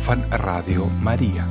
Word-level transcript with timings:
van 0.00 0.24
Radio 0.30 0.86
Maria. 0.86 1.46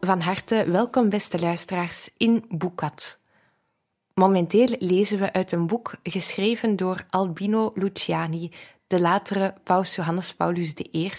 Van 0.00 0.20
harte 0.20 0.64
welkom, 0.70 1.08
beste 1.08 1.40
luisteraars, 1.40 2.08
in 2.16 2.44
Boekat. 2.48 3.18
Momenteel 4.14 4.76
lezen 4.78 5.18
we 5.18 5.32
uit 5.32 5.52
een 5.52 5.66
boek 5.66 5.94
geschreven 6.02 6.76
door 6.76 7.04
Albino 7.08 7.72
Luciani, 7.74 8.52
de 8.86 9.00
latere 9.00 9.54
paus 9.64 9.94
Johannes 9.94 10.34
Paulus 10.34 10.74
I, 10.92 11.10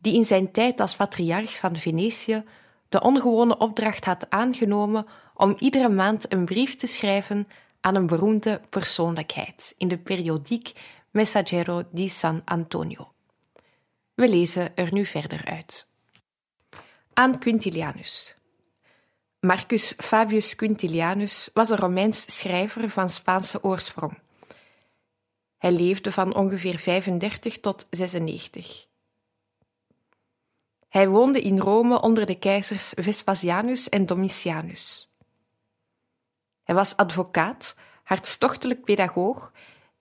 die 0.00 0.14
in 0.14 0.24
zijn 0.24 0.52
tijd 0.52 0.80
als 0.80 0.96
patriarch 0.96 1.56
van 1.56 1.76
Venetië 1.76 2.44
de 2.92 3.00
ongewone 3.00 3.58
opdracht 3.58 4.04
had 4.04 4.30
aangenomen 4.30 5.06
om 5.34 5.56
iedere 5.58 5.88
maand 5.88 6.32
een 6.32 6.44
brief 6.44 6.76
te 6.76 6.86
schrijven 6.86 7.48
aan 7.80 7.94
een 7.94 8.06
beroemde 8.06 8.60
persoonlijkheid 8.68 9.74
in 9.76 9.88
de 9.88 9.98
periodiek 9.98 10.72
Messaggero 11.10 11.82
di 11.90 12.08
San 12.08 12.42
Antonio. 12.44 13.12
We 14.14 14.28
lezen 14.28 14.76
er 14.76 14.92
nu 14.92 15.06
verder 15.06 15.44
uit. 15.44 15.86
Aan 17.12 17.38
Quintilianus. 17.38 18.34
Marcus 19.40 19.94
Fabius 19.98 20.56
Quintilianus 20.56 21.50
was 21.54 21.70
een 21.70 21.76
Romeins 21.76 22.36
schrijver 22.36 22.90
van 22.90 23.10
Spaanse 23.10 23.64
oorsprong. 23.64 24.18
Hij 25.58 25.72
leefde 25.72 26.12
van 26.12 26.34
ongeveer 26.34 26.78
35 26.78 27.60
tot 27.60 27.86
96. 27.90 28.86
Hij 30.92 31.08
woonde 31.08 31.40
in 31.40 31.58
Rome 31.58 32.00
onder 32.00 32.26
de 32.26 32.38
keizers 32.38 32.92
Vespasianus 32.96 33.88
en 33.88 34.06
Domitianus. 34.06 35.10
Hij 36.62 36.74
was 36.74 36.96
advocaat, 36.96 37.76
hartstochtelijk 38.02 38.84
pedagoog 38.84 39.52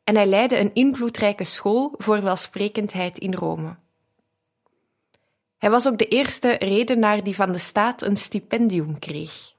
en 0.04 0.16
hij 0.16 0.26
leidde 0.26 0.60
een 0.60 0.74
invloedrijke 0.74 1.44
school 1.44 1.94
voor 1.98 2.22
welsprekendheid 2.22 3.18
in 3.18 3.34
Rome. 3.34 3.76
Hij 5.58 5.70
was 5.70 5.88
ook 5.88 5.98
de 5.98 6.08
eerste 6.08 6.52
redenaar 6.52 7.24
die 7.24 7.36
van 7.36 7.52
de 7.52 7.60
staat 7.60 8.02
een 8.02 8.18
stipendium 8.18 9.00
kreeg. 9.00 9.54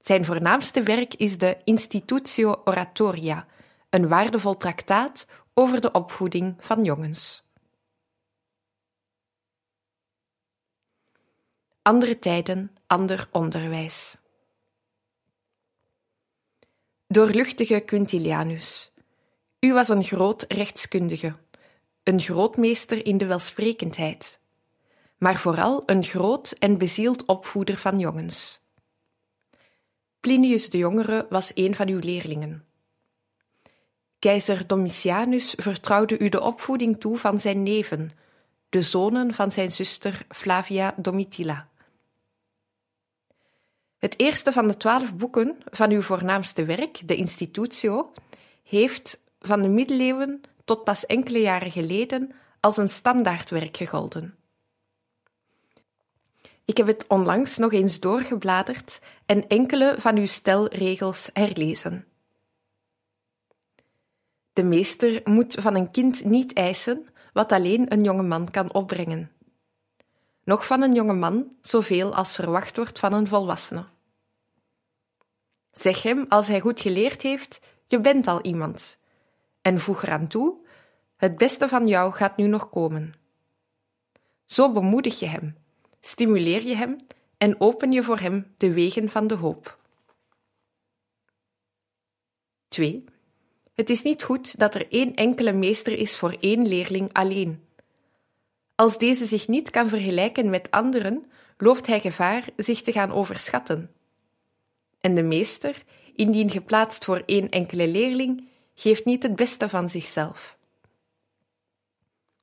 Zijn 0.00 0.24
voornaamste 0.24 0.82
werk 0.82 1.14
is 1.14 1.38
de 1.38 1.56
Institutio 1.64 2.60
Oratoria, 2.64 3.46
een 3.90 4.08
waardevol 4.08 4.56
traktaat 4.56 5.26
over 5.54 5.80
de 5.80 5.90
opvoeding 5.90 6.54
van 6.58 6.84
jongens. 6.84 7.42
Andere 11.82 12.18
tijden, 12.18 12.76
ander 12.86 13.28
onderwijs. 13.30 14.16
Doorluchtige 17.06 17.80
Quintilianus, 17.80 18.92
u 19.60 19.72
was 19.72 19.88
een 19.88 20.04
groot 20.04 20.44
rechtskundige, 20.48 21.34
een 22.02 22.20
grootmeester 22.20 23.06
in 23.06 23.18
de 23.18 23.26
welsprekendheid, 23.26 24.40
maar 25.18 25.36
vooral 25.36 25.82
een 25.86 26.04
groot 26.04 26.50
en 26.50 26.78
bezield 26.78 27.24
opvoeder 27.24 27.76
van 27.76 27.98
jongens. 27.98 28.60
Plinius 30.20 30.70
de 30.70 30.78
Jongere 30.78 31.26
was 31.28 31.50
een 31.54 31.74
van 31.74 31.88
uw 31.88 31.98
leerlingen. 31.98 32.64
Keizer 34.18 34.66
Domitianus 34.66 35.54
vertrouwde 35.56 36.18
u 36.18 36.28
de 36.28 36.40
opvoeding 36.40 37.00
toe 37.00 37.18
van 37.18 37.40
zijn 37.40 37.62
neven, 37.62 38.10
de 38.68 38.82
zonen 38.82 39.34
van 39.34 39.52
zijn 39.52 39.72
zuster 39.72 40.26
Flavia 40.28 40.94
Domitilla. 40.96 41.70
Het 44.02 44.18
eerste 44.20 44.52
van 44.52 44.68
de 44.68 44.76
twaalf 44.76 45.14
boeken 45.14 45.56
van 45.70 45.90
uw 45.90 46.02
voornaamste 46.02 46.64
werk, 46.64 47.08
de 47.08 47.16
Institutio, 47.16 48.12
heeft 48.62 49.20
van 49.40 49.62
de 49.62 49.68
middeleeuwen 49.68 50.40
tot 50.64 50.84
pas 50.84 51.06
enkele 51.06 51.40
jaren 51.40 51.70
geleden 51.70 52.32
als 52.60 52.76
een 52.76 52.88
standaardwerk 52.88 53.76
gegolden. 53.76 54.34
Ik 56.64 56.76
heb 56.76 56.86
het 56.86 57.04
onlangs 57.08 57.58
nog 57.58 57.72
eens 57.72 58.00
doorgebladerd 58.00 59.00
en 59.26 59.48
enkele 59.48 59.94
van 59.98 60.16
uw 60.16 60.26
stelregels 60.26 61.30
herlezen. 61.32 62.06
De 64.52 64.62
meester 64.62 65.20
moet 65.24 65.54
van 65.54 65.74
een 65.74 65.90
kind 65.90 66.24
niet 66.24 66.52
eisen 66.52 67.06
wat 67.32 67.52
alleen 67.52 67.92
een 67.92 68.04
jonge 68.04 68.22
man 68.22 68.50
kan 68.50 68.72
opbrengen. 68.72 69.30
Nog 70.44 70.66
van 70.66 70.82
een 70.82 70.94
jonge 70.94 71.12
man 71.12 71.56
zoveel 71.60 72.14
als 72.14 72.34
verwacht 72.34 72.76
wordt 72.76 72.98
van 72.98 73.12
een 73.12 73.26
volwassene. 73.26 73.84
Zeg 75.72 76.02
hem, 76.02 76.26
als 76.28 76.48
hij 76.48 76.60
goed 76.60 76.80
geleerd 76.80 77.22
heeft, 77.22 77.60
je 77.86 78.00
bent 78.00 78.26
al 78.26 78.40
iemand. 78.40 78.98
En 79.60 79.80
voeg 79.80 80.02
eraan 80.02 80.26
toe, 80.26 80.66
het 81.16 81.36
beste 81.36 81.68
van 81.68 81.88
jou 81.88 82.12
gaat 82.12 82.36
nu 82.36 82.46
nog 82.46 82.70
komen. 82.70 83.14
Zo 84.44 84.72
bemoedig 84.72 85.18
je 85.18 85.26
hem, 85.26 85.56
stimuleer 86.00 86.62
je 86.62 86.74
hem 86.74 86.96
en 87.36 87.60
open 87.60 87.92
je 87.92 88.02
voor 88.02 88.18
hem 88.18 88.54
de 88.56 88.72
wegen 88.72 89.08
van 89.08 89.26
de 89.26 89.34
hoop. 89.34 89.78
2. 92.68 93.04
Het 93.74 93.90
is 93.90 94.02
niet 94.02 94.22
goed 94.22 94.58
dat 94.58 94.74
er 94.74 94.92
één 94.92 95.14
enkele 95.14 95.52
meester 95.52 95.98
is 95.98 96.18
voor 96.18 96.36
één 96.40 96.66
leerling 96.66 97.12
alleen. 97.12 97.61
Als 98.74 98.98
deze 98.98 99.26
zich 99.26 99.48
niet 99.48 99.70
kan 99.70 99.88
vergelijken 99.88 100.50
met 100.50 100.70
anderen, 100.70 101.24
loopt 101.56 101.86
hij 101.86 102.00
gevaar 102.00 102.44
zich 102.56 102.82
te 102.82 102.92
gaan 102.92 103.12
overschatten. 103.12 103.90
En 105.00 105.14
de 105.14 105.22
meester, 105.22 105.82
indien 106.14 106.50
geplaatst 106.50 107.04
voor 107.04 107.22
één 107.26 107.48
enkele 107.48 107.88
leerling, 107.88 108.48
geeft 108.74 109.04
niet 109.04 109.22
het 109.22 109.36
beste 109.36 109.68
van 109.68 109.90
zichzelf. 109.90 110.56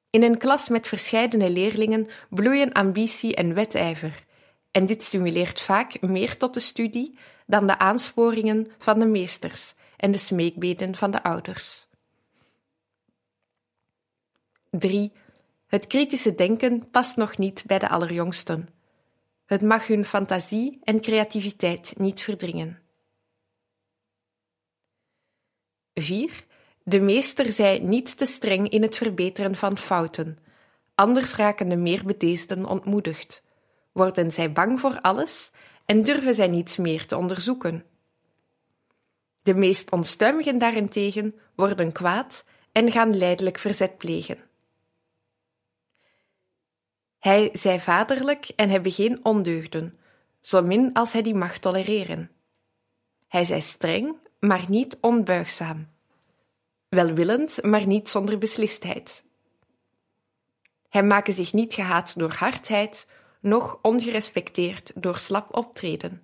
In 0.10 0.24
een 0.24 0.38
klas 0.38 0.70
met 0.70 0.88
verscheidene 0.88 1.50
leerlingen 1.50 2.08
bloeien 2.30 2.72
ambitie 2.72 3.36
en 3.36 3.54
wedijver, 3.54 4.26
en 4.72 4.86
dit 4.86 5.04
stimuleert 5.04 5.62
vaak 5.62 6.02
meer 6.02 6.38
tot 6.38 6.54
de 6.54 6.60
studie 6.60 7.18
dan 7.46 7.68
de 7.68 7.80
aansporingen 7.80 8.72
van 8.78 9.00
de 9.00 9.06
meesters 9.06 9.74
en 9.98 10.12
de 10.12 10.18
smeekbeden 10.18 10.96
van 10.96 11.12
de 11.12 11.24
ouders. 11.24 11.88
3. 14.70 15.12
Het 15.70 15.88
kritische 15.88 16.36
denken 16.36 16.90
past 16.90 17.16
nog 17.16 17.38
niet 17.38 17.64
bij 17.66 17.80
de 17.80 17.90
allerjongsten. 17.90 18.70
Het 19.46 19.62
mag 19.62 19.88
hun 19.88 20.06
fantasie 20.06 20.80
en 20.84 21.02
creativiteit 21.02 21.94
niet 21.98 22.22
verdringen. 22.22 22.80
4. 25.94 26.46
De 26.84 27.00
meester 27.00 27.52
zij 27.52 27.80
niet 27.80 28.18
te 28.18 28.26
streng 28.26 28.70
in 28.70 28.82
het 28.82 28.98
verbeteren 28.98 29.56
van 29.56 29.78
fouten, 29.78 30.38
anders 30.96 31.36
raken 31.36 31.70
de 31.70 31.76
meer 31.76 32.06
bedeesden 32.06 32.66
ontmoedigd, 32.66 33.44
worden 33.92 34.32
zij 34.32 34.52
bang 34.52 34.80
voor 34.80 35.02
alles 35.02 35.52
en 35.86 36.04
durven 36.04 36.34
zij 36.34 36.48
niets 36.48 36.78
meer 36.78 37.06
te 37.06 37.18
onderzoeken. 37.18 37.86
De 39.44 39.54
meest 39.54 39.92
onstuimigen 39.92 40.58
daarentegen 40.58 41.36
worden 41.56 41.92
kwaad 41.92 42.46
en 42.72 42.92
gaan 42.92 43.18
leidelijk 43.18 43.60
verzet 43.60 43.98
plegen. 43.98 44.49
Hij 47.20 47.50
zij 47.54 47.80
vaderlijk 47.80 48.52
en 48.56 48.70
hebben 48.70 48.92
geen 48.92 49.26
ondeugden, 49.26 50.00
zo 50.42 50.62
min 50.62 50.94
als 50.94 51.14
hij 51.14 51.22
die 51.22 51.36
mag 51.36 51.58
tolereren. 51.58 52.32
Hij 53.28 53.46
zij 53.46 53.60
streng, 53.60 54.16
maar 54.40 54.66
niet 54.68 54.98
onbuigzaam. 55.02 55.88
Welwillend, 56.90 57.64
maar 57.64 57.88
niet 57.88 58.10
zonder 58.10 58.38
beslistheid. 58.38 59.24
Hij 60.90 61.04
maken 61.04 61.34
zich 61.34 61.54
niet 61.54 61.74
gehaat 61.74 62.20
door 62.20 62.32
hardheid, 62.32 63.08
noch 63.40 63.80
ongerespecteerd 63.82 64.92
door 64.96 65.18
slap 65.18 65.56
optreden. 65.56 66.24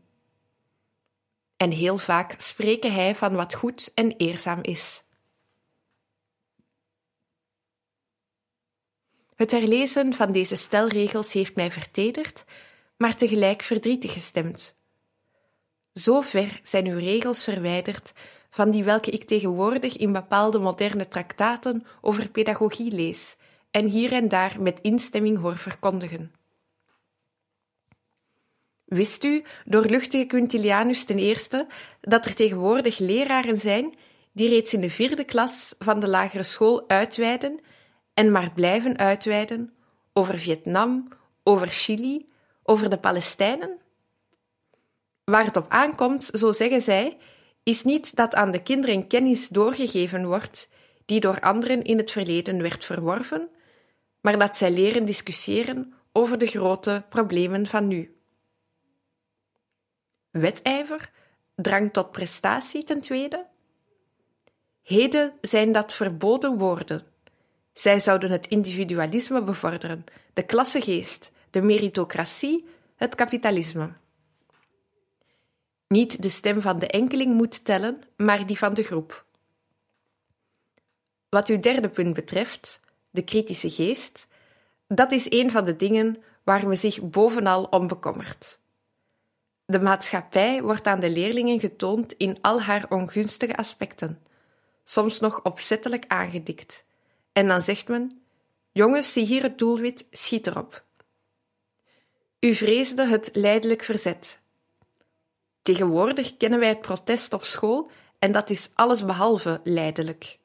En 1.58 1.72
heel 1.72 1.98
vaak 1.98 2.36
spreken 2.38 2.94
hij 2.94 3.16
van 3.16 3.36
wat 3.36 3.54
goed 3.54 3.92
en 3.94 4.12
eerzaam 4.18 4.60
is. 4.62 5.05
Het 9.36 9.52
herlezen 9.52 10.14
van 10.14 10.32
deze 10.32 10.56
stelregels 10.56 11.34
heeft 11.34 11.56
mij 11.56 11.72
vertederd, 11.72 12.44
maar 12.98 13.16
tegelijk 13.16 13.64
verdrietig 13.64 14.14
gestemd. 14.14 14.76
Zo 15.94 16.22
ver 16.22 16.60
zijn 16.64 16.88
uw 16.88 17.00
regels 17.00 17.44
verwijderd 17.44 18.14
van 18.50 18.72
die 18.72 18.84
welke 18.84 19.12
ik 19.12 19.24
tegenwoordig 19.24 19.98
in 19.98 20.12
bepaalde 20.12 20.60
moderne 20.60 21.08
traktaten 21.08 21.86
over 22.02 22.30
pedagogie 22.30 22.92
lees 22.92 23.38
en 23.72 23.88
hier 23.88 24.12
en 24.12 24.28
daar 24.28 24.62
met 24.62 24.80
instemming 24.82 25.40
hoor 25.40 25.58
verkondigen. 25.58 26.32
Wist 28.86 29.24
u, 29.24 29.44
doorluchtige 29.66 30.26
Quintilianus 30.26 31.04
ten 31.04 31.18
eerste, 31.18 31.68
dat 32.02 32.26
er 32.26 32.36
tegenwoordig 32.36 32.98
leraren 32.98 33.58
zijn 33.58 33.96
die 34.32 34.50
reeds 34.50 34.74
in 34.74 34.82
de 34.82 34.90
vierde 34.90 35.24
klas 35.24 35.76
van 35.80 36.00
de 36.00 36.08
lagere 36.08 36.44
school 36.44 36.90
uitweiden 36.90 37.60
en 38.16 38.32
maar 38.32 38.52
blijven 38.52 38.98
uitweiden 38.98 39.74
over 40.14 40.40
Vietnam, 40.40 41.08
over 41.44 41.68
Chili, 41.68 42.26
over 42.64 42.90
de 42.90 42.98
Palestijnen? 42.98 43.80
Waar 45.24 45.46
het 45.46 45.58
op 45.58 45.66
aankomt, 45.70 46.26
zo 46.34 46.52
zeggen 46.52 46.82
zij, 46.82 47.18
is 47.64 47.84
niet 47.84 48.16
dat 48.16 48.36
aan 48.36 48.52
de 48.52 48.64
kinderen 48.64 49.08
kennis 49.08 49.48
doorgegeven 49.48 50.26
wordt 50.26 50.70
die 51.06 51.20
door 51.20 51.40
anderen 51.40 51.84
in 51.84 51.98
het 51.98 52.12
verleden 52.12 52.62
werd 52.62 52.86
verworven, 52.86 53.50
maar 54.22 54.40
dat 54.40 54.58
zij 54.58 54.72
leren 54.72 55.06
discussiëren 55.06 55.94
over 56.12 56.38
de 56.38 56.48
grote 56.48 57.04
problemen 57.10 57.66
van 57.66 57.88
nu. 57.88 58.18
Wedijver, 60.30 61.12
drang 61.56 61.94
tot 61.94 62.12
prestatie 62.12 62.84
ten 62.84 63.02
tweede. 63.02 63.46
Heden 64.82 65.34
zijn 65.42 65.72
dat 65.72 65.94
verboden 65.94 66.58
woorden. 66.58 67.15
Zij 67.76 68.00
zouden 68.00 68.32
het 68.32 68.48
individualisme 68.48 69.44
bevorderen, 69.44 70.04
de 70.34 70.44
klassegeest, 70.44 71.32
de 71.50 71.62
meritocratie, 71.62 72.66
het 72.96 73.16
kapitalisme. 73.16 73.94
Niet 75.88 76.22
de 76.22 76.30
stem 76.30 76.62
van 76.62 76.80
de 76.80 76.88
enkeling 76.88 77.34
moet 77.34 77.66
tellen, 77.66 78.02
maar 78.18 78.46
die 78.46 78.58
van 78.58 78.74
de 78.74 78.84
groep. 78.84 79.26
Wat 81.30 81.48
uw 81.48 81.60
derde 81.60 81.90
punt 81.90 82.14
betreft, 82.14 82.80
de 83.10 83.24
kritische 83.24 83.70
geest, 83.70 84.28
dat 84.88 85.12
is 85.12 85.32
een 85.32 85.52
van 85.52 85.66
de 85.66 85.76
dingen 85.76 86.16
waar 86.44 86.68
men 86.68 86.78
zich 86.78 87.02
bovenal 87.02 87.64
om 87.64 87.88
bekommert. 87.88 88.60
De 89.66 89.80
maatschappij 89.80 90.62
wordt 90.62 90.88
aan 90.88 91.00
de 91.00 91.10
leerlingen 91.10 91.60
getoond 91.60 92.14
in 92.14 92.38
al 92.42 92.62
haar 92.62 92.86
ongunstige 92.90 93.56
aspecten, 93.56 94.22
soms 94.84 95.20
nog 95.20 95.44
opzettelijk 95.44 96.06
aangedikt. 96.08 96.85
En 97.36 97.48
dan 97.48 97.62
zegt 97.62 97.88
men: 97.88 98.22
Jongens, 98.72 99.14
zie 99.14 99.26
hier 99.26 99.42
het 99.42 99.58
doelwit, 99.58 100.08
schiet 100.12 100.48
erop. 100.48 100.84
U 102.40 102.54
vreesde 102.54 103.08
het 103.08 103.30
leidelijk 103.34 103.84
verzet. 103.84 104.42
Tegenwoordig 105.62 106.38
kennen 106.38 106.60
wij 106.60 106.70
het 106.70 106.82
protest 106.82 107.34
op 107.34 107.44
school 107.44 107.92
en 108.20 108.32
dat 108.32 108.50
is 108.50 108.70
allesbehalve 108.74 109.62
leidelijk. 109.64 110.40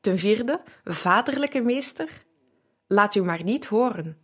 Ten 0.00 0.18
vierde, 0.18 0.60
vaderlijke 0.84 1.60
meester, 1.60 2.24
laat 2.86 3.14
u 3.14 3.22
maar 3.22 3.42
niet 3.42 3.66
horen. 3.66 4.22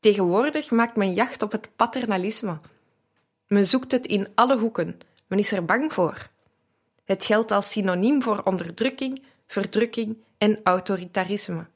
Tegenwoordig 0.00 0.70
maakt 0.70 0.96
men 0.96 1.12
jacht 1.12 1.42
op 1.42 1.52
het 1.52 1.76
paternalisme. 1.76 2.56
Men 3.46 3.66
zoekt 3.66 3.92
het 3.92 4.06
in 4.06 4.28
alle 4.34 4.58
hoeken, 4.58 5.00
men 5.26 5.38
is 5.38 5.52
er 5.52 5.64
bang 5.64 5.92
voor. 5.92 6.32
Het 7.04 7.24
geldt 7.24 7.50
als 7.50 7.70
synoniem 7.70 8.22
voor 8.22 8.42
onderdrukking, 8.42 9.22
verdrukking 9.46 10.16
en 10.38 10.60
autoritarisme. 10.62 11.66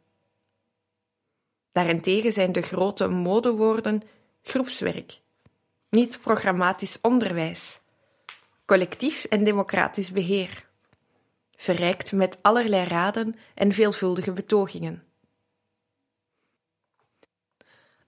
Daarentegen 1.73 2.33
zijn 2.33 2.53
de 2.53 2.63
grote 2.63 3.09
modewoorden 3.09 4.03
groepswerk, 4.43 5.21
niet 5.91 6.21
programmatisch 6.21 6.99
onderwijs, 7.01 7.81
collectief 8.65 9.25
en 9.25 9.45
democratisch 9.45 10.13
beheer, 10.13 10.67
verrijkt 11.57 12.13
met 12.13 12.39
allerlei 12.43 12.85
raden 12.85 13.35
en 13.55 13.73
veelvuldige 13.73 14.33
betogingen. 14.33 15.03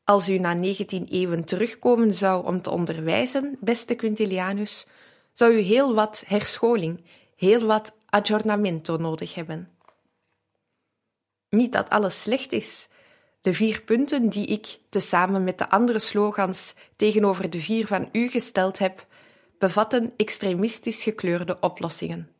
Als 0.04 0.28
u 0.28 0.38
na 0.38 0.52
19 0.52 1.06
eeuwen 1.06 1.44
terugkomen 1.44 2.14
zou 2.14 2.46
om 2.46 2.62
te 2.62 2.70
onderwijzen, 2.70 3.56
beste 3.60 3.94
Quintilianus, 3.94 4.86
zou 5.40 5.54
u 5.54 5.58
heel 5.58 5.94
wat 5.94 6.24
herscholing, 6.26 7.04
heel 7.36 7.66
wat 7.66 7.92
aggiornamento 8.06 8.96
nodig 8.96 9.34
hebben. 9.34 9.68
Niet 11.50 11.72
dat 11.72 11.90
alles 11.90 12.22
slecht 12.22 12.52
is. 12.52 12.88
De 13.40 13.54
vier 13.54 13.82
punten 13.82 14.28
die 14.28 14.46
ik, 14.46 14.78
tezamen 14.88 15.44
met 15.44 15.58
de 15.58 15.70
andere 15.70 15.98
slogans, 15.98 16.74
tegenover 16.96 17.50
de 17.50 17.60
vier 17.60 17.86
van 17.86 18.08
u 18.12 18.28
gesteld 18.28 18.78
heb, 18.78 19.06
bevatten 19.58 20.12
extremistisch 20.16 21.02
gekleurde 21.02 21.60
oplossingen. 21.60 22.30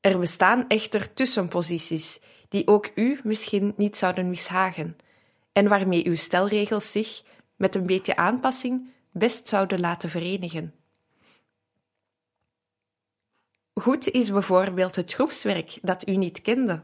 Er 0.00 0.18
bestaan 0.18 0.68
echter 0.68 1.14
tussenposities 1.14 2.20
die 2.48 2.66
ook 2.66 2.90
u 2.94 3.20
misschien 3.24 3.74
niet 3.76 3.96
zouden 3.96 4.28
mishagen 4.28 4.96
en 5.52 5.68
waarmee 5.68 6.06
uw 6.06 6.16
stelregels 6.16 6.92
zich, 6.92 7.22
met 7.56 7.74
een 7.74 7.86
beetje 7.86 8.16
aanpassing, 8.16 8.88
best 9.12 9.48
zouden 9.48 9.80
laten 9.80 10.10
verenigen. 10.10 10.83
Goed 13.74 14.10
is 14.10 14.30
bijvoorbeeld 14.30 14.96
het 14.96 15.12
groepswerk 15.12 15.78
dat 15.82 16.08
u 16.08 16.16
niet 16.16 16.42
kende. 16.42 16.82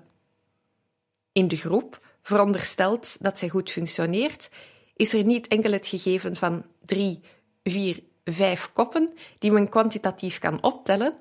In 1.32 1.48
de 1.48 1.56
groep, 1.56 2.06
verondersteld 2.22 3.16
dat 3.22 3.38
zij 3.38 3.48
goed 3.48 3.70
functioneert, 3.70 4.50
is 4.96 5.12
er 5.12 5.24
niet 5.24 5.48
enkel 5.48 5.72
het 5.72 5.86
gegeven 5.86 6.36
van 6.36 6.64
drie, 6.84 7.20
vier, 7.62 8.02
vijf 8.24 8.70
koppen 8.72 9.12
die 9.38 9.52
men 9.52 9.68
kwantitatief 9.68 10.38
kan 10.38 10.62
optellen, 10.62 11.14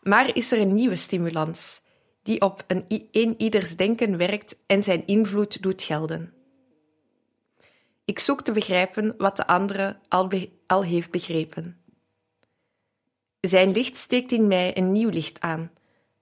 maar 0.00 0.36
is 0.36 0.52
er 0.52 0.58
een 0.58 0.74
nieuwe 0.74 0.96
stimulans 0.96 1.82
die 2.22 2.40
op 2.40 2.64
een, 2.66 3.34
ieders 3.42 3.76
denken 3.76 4.16
werkt 4.16 4.56
en 4.66 4.82
zijn 4.82 5.06
invloed 5.06 5.62
doet 5.62 5.82
gelden. 5.82 6.34
Ik 8.04 8.18
zoek 8.18 8.42
te 8.42 8.52
begrijpen 8.52 9.14
wat 9.18 9.36
de 9.36 9.46
andere 9.46 9.98
al 10.66 10.82
heeft 10.82 11.10
begrepen. 11.10 11.81
Zijn 13.48 13.72
licht 13.72 13.96
steekt 13.96 14.32
in 14.32 14.46
mij 14.46 14.76
een 14.76 14.92
nieuw 14.92 15.08
licht 15.08 15.40
aan, 15.40 15.70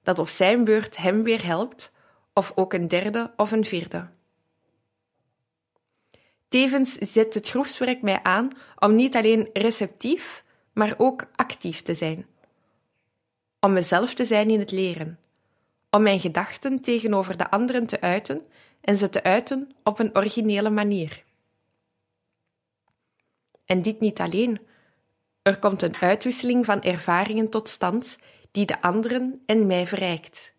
dat 0.03 0.19
op 0.19 0.29
zijn 0.29 0.65
beurt 0.65 0.97
hem 0.97 1.23
weer 1.23 1.45
helpt, 1.45 1.93
of 2.33 2.53
ook 2.55 2.73
een 2.73 2.89
derde 2.89 3.33
of 3.37 3.53
een 3.53 3.65
vierde. 3.65 4.09
Tevens 6.49 6.93
zet 6.93 7.35
het 7.35 7.49
groepswerk 7.49 8.03
mij 8.03 8.23
aan 8.23 8.51
om 8.79 8.95
niet 8.95 9.17
alleen 9.17 9.51
receptief, 9.53 10.45
maar 10.73 10.95
ook 10.97 11.27
actief 11.35 11.83
te 11.83 11.95
zijn. 11.95 12.27
Om 13.61 13.73
mezelf 13.73 14.15
te 14.15 14.25
zijn 14.25 14.51
in 14.51 14.59
het 14.59 14.71
leren, 14.71 15.19
om 15.91 16.03
mijn 16.03 16.21
gedachten 16.21 16.83
tegenover 16.83 17.37
de 17.37 17.51
anderen 17.51 17.87
te 17.87 18.01
uiten 18.01 18.47
en 18.81 18.97
ze 18.97 19.11
te 19.11 19.23
uiten 19.23 19.71
op 19.83 19.99
een 19.99 20.17
originele 20.17 20.71
manier. 20.71 21.25
En 23.65 23.83
dit 23.83 24.01
niet 24.01 24.21
alleen. 24.21 24.69
Er 25.43 25.59
komt 25.59 25.83
een 25.83 25.97
uitwisseling 25.97 26.65
van 26.65 26.83
ervaringen 26.83 27.49
tot 27.49 27.69
stand 27.69 28.19
die 28.51 28.67
de 28.67 28.83
anderen 28.83 29.43
en 29.47 29.67
mij 29.67 29.87
verrijkt. 29.87 30.55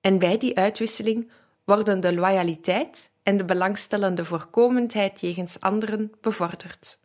En 0.00 0.18
bij 0.18 0.38
die 0.38 0.56
uitwisseling 0.56 1.30
worden 1.64 2.00
de 2.00 2.14
loyaliteit 2.14 3.12
en 3.22 3.36
de 3.36 3.44
belangstellende 3.44 4.24
voorkomendheid 4.24 5.20
jegens 5.20 5.60
anderen 5.60 6.12
bevorderd. 6.20 6.98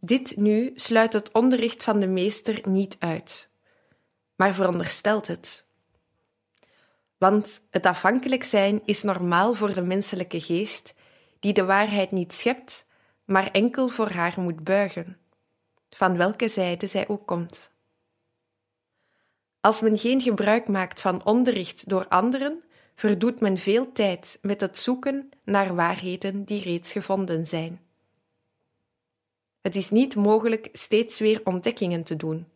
Dit 0.00 0.36
nu 0.36 0.72
sluit 0.74 1.12
het 1.12 1.32
onderricht 1.32 1.84
van 1.84 1.98
de 1.98 2.06
meester 2.06 2.68
niet 2.68 2.96
uit, 2.98 3.48
maar 4.36 4.54
veronderstelt 4.54 5.26
het. 5.26 5.66
Want 7.18 7.66
het 7.70 7.86
afhankelijk 7.86 8.44
zijn 8.44 8.82
is 8.84 9.02
normaal 9.02 9.54
voor 9.54 9.74
de 9.74 9.82
menselijke 9.82 10.40
geest 10.40 10.94
die 11.40 11.52
de 11.52 11.64
waarheid 11.64 12.10
niet 12.10 12.34
schept, 12.34 12.86
maar 13.24 13.50
enkel 13.50 13.88
voor 13.88 14.10
haar 14.10 14.34
moet 14.40 14.64
buigen, 14.64 15.18
van 15.90 16.16
welke 16.16 16.48
zijde 16.48 16.86
zij 16.86 17.08
ook 17.08 17.26
komt. 17.26 17.72
Als 19.60 19.80
men 19.80 19.98
geen 19.98 20.20
gebruik 20.20 20.68
maakt 20.68 21.00
van 21.00 21.24
onderricht 21.24 21.88
door 21.88 22.08
anderen, 22.08 22.62
verdoet 22.94 23.40
men 23.40 23.58
veel 23.58 23.92
tijd 23.92 24.38
met 24.42 24.60
het 24.60 24.78
zoeken 24.78 25.30
naar 25.44 25.74
waarheden 25.74 26.44
die 26.44 26.62
reeds 26.62 26.92
gevonden 26.92 27.46
zijn. 27.46 27.80
Het 29.60 29.76
is 29.76 29.90
niet 29.90 30.14
mogelijk 30.14 30.68
steeds 30.72 31.18
weer 31.18 31.40
ontdekkingen 31.44 32.02
te 32.02 32.16
doen. 32.16 32.46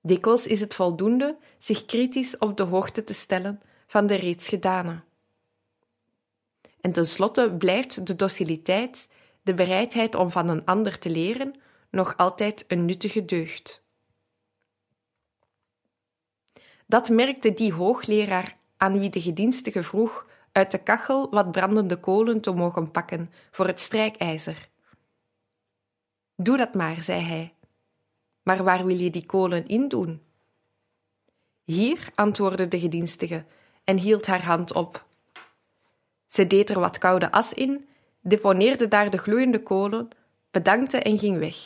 Dikwijls 0.00 0.46
is 0.46 0.60
het 0.60 0.74
voldoende 0.74 1.36
zich 1.58 1.84
kritisch 1.84 2.38
op 2.38 2.56
de 2.56 2.62
hoogte 2.62 3.04
te 3.04 3.14
stellen 3.14 3.62
van 3.86 4.06
de 4.06 4.14
reeds 4.14 4.48
gedane. 4.48 5.02
En 6.80 6.92
tenslotte 6.92 7.54
blijft 7.58 8.06
de 8.06 8.16
dociliteit, 8.16 9.08
de 9.44 9.54
bereidheid 9.54 10.14
om 10.14 10.30
van 10.30 10.48
een 10.48 10.64
ander 10.64 10.98
te 10.98 11.10
leren, 11.10 11.54
nog 11.90 12.16
altijd 12.16 12.64
een 12.68 12.84
nuttige 12.84 13.24
deugd. 13.24 13.82
Dat 16.86 17.08
merkte 17.08 17.54
die 17.54 17.72
hoogleraar 17.72 18.56
aan 18.76 18.98
wie 18.98 19.10
de 19.10 19.20
gedienstige 19.20 19.82
vroeg 19.82 20.26
uit 20.52 20.70
de 20.70 20.78
kachel 20.78 21.30
wat 21.30 21.50
brandende 21.50 21.96
kolen 21.96 22.40
te 22.40 22.52
mogen 22.52 22.90
pakken 22.90 23.30
voor 23.50 23.66
het 23.66 23.80
strijkijzer. 23.80 24.68
Doe 26.36 26.56
dat 26.56 26.74
maar, 26.74 27.02
zei 27.02 27.20
hij. 27.20 27.54
Maar 28.42 28.64
waar 28.64 28.84
wil 28.84 28.98
je 28.98 29.10
die 29.10 29.26
kolen 29.26 29.66
in 29.66 29.88
doen? 29.88 30.22
Hier, 31.64 32.08
antwoordde 32.14 32.68
de 32.68 32.80
gedienstige 32.80 33.44
en 33.84 33.98
hield 33.98 34.26
haar 34.26 34.44
hand 34.44 34.72
op. 34.72 35.06
Ze 36.26 36.46
deed 36.46 36.70
er 36.70 36.80
wat 36.80 36.98
koude 36.98 37.30
as 37.30 37.52
in, 37.52 37.88
deponeerde 38.24 38.88
daar 38.88 39.10
de 39.10 39.18
gloeiende 39.18 39.62
kolen, 39.62 40.08
bedankte 40.50 40.98
en 40.98 41.18
ging 41.18 41.38
weg. 41.38 41.56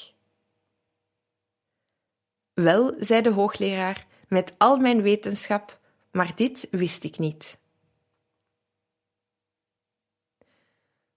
Wel, 2.52 2.94
zei 2.98 3.22
de 3.22 3.30
hoogleraar, 3.30 4.06
met 4.28 4.54
al 4.58 4.76
mijn 4.76 5.02
wetenschap, 5.02 5.78
maar 6.10 6.32
dit 6.34 6.68
wist 6.70 7.04
ik 7.04 7.18
niet. 7.18 7.58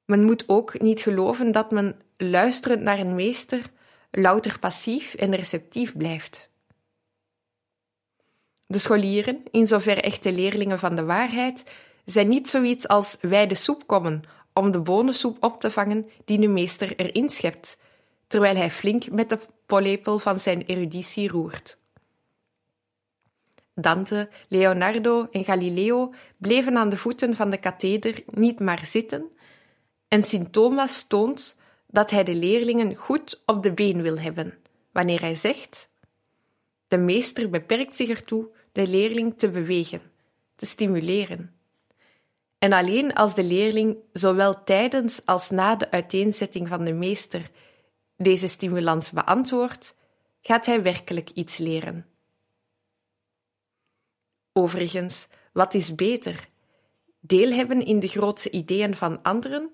Men 0.06 0.24
moet 0.24 0.50
ook 0.50 0.80
niet 0.80 1.02
geloven 1.02 1.52
dat 1.52 1.72
men, 1.72 2.02
luisterend 2.18 2.82
naar 2.82 3.00
een 3.00 3.16
meester, 3.16 3.72
louter 4.12 4.60
passief 4.60 5.14
en 5.14 5.36
receptief 5.36 5.98
blijft. 5.98 6.50
De 8.66 8.80
scholieren, 8.80 9.44
in 9.52 9.68
zover 9.68 9.98
echte 9.98 10.32
leerlingen 10.32 10.80
van 10.80 10.96
de 10.96 11.04
waarheid, 11.04 11.64
zijn 12.06 12.28
niet 12.28 12.50
zoiets 12.50 12.88
als 12.88 13.18
wij 13.22 13.48
de 13.48 13.56
soep 13.56 13.88
komen 13.88 14.24
om 14.54 14.72
de 14.72 14.80
bonensoep 14.80 15.44
op 15.44 15.60
te 15.60 15.72
vangen 15.72 16.10
die 16.26 16.40
de 16.40 16.48
meester 16.48 16.96
erin 16.96 17.30
schept, 17.30 17.78
terwijl 18.28 18.56
hij 18.56 18.72
flink 18.72 19.10
met 19.10 19.30
de 19.30 19.40
pollepel 19.66 20.20
van 20.20 20.40
zijn 20.40 20.62
eruditie 20.62 21.30
roert. 21.30 21.80
Dante, 23.74 24.30
Leonardo 24.48 25.28
en 25.32 25.44
Galileo 25.44 26.14
bleven 26.38 26.78
aan 26.78 26.90
de 26.90 26.98
voeten 26.98 27.36
van 27.36 27.50
de 27.50 27.58
katheder 27.58 28.24
niet 28.26 28.60
maar 28.60 28.86
zitten, 28.86 29.32
en 30.08 30.24
Sint 30.24 30.54
Thomas 30.54 31.08
toont 31.08 31.56
dat 31.88 32.12
hij 32.12 32.24
de 32.24 32.36
leerlingen 32.36 32.96
goed 32.96 33.42
op 33.46 33.64
de 33.64 33.72
been 33.72 34.02
wil 34.02 34.20
hebben, 34.20 34.58
wanneer 34.92 35.22
hij 35.22 35.36
zegt: 35.36 35.90
De 36.88 36.98
meester 36.98 37.50
beperkt 37.50 37.96
zich 37.96 38.10
ertoe 38.10 38.50
de 38.72 38.88
leerling 38.88 39.38
te 39.38 39.50
bewegen, 39.50 40.02
te 40.56 40.66
stimuleren. 40.66 41.56
En 42.62 42.74
alleen 42.74 43.14
als 43.14 43.36
de 43.36 43.44
leerling 43.44 43.98
zowel 44.14 44.64
tijdens 44.64 45.26
als 45.26 45.50
na 45.50 45.76
de 45.76 45.92
uiteenzetting 45.92 46.68
van 46.68 46.86
de 46.86 46.94
meester 46.94 47.52
deze 48.18 48.48
stimulans 48.48 49.12
beantwoordt, 49.12 49.96
gaat 50.42 50.66
hij 50.66 50.82
werkelijk 50.82 51.30
iets 51.30 51.58
leren. 51.58 52.06
Overigens, 54.54 55.28
wat 55.54 55.74
is 55.74 55.96
beter? 55.96 56.50
Deel 57.20 57.52
hebben 57.52 57.86
in 57.86 58.00
de 58.00 58.08
grootste 58.08 58.50
ideeën 58.50 58.96
van 58.96 59.24
anderen 59.24 59.74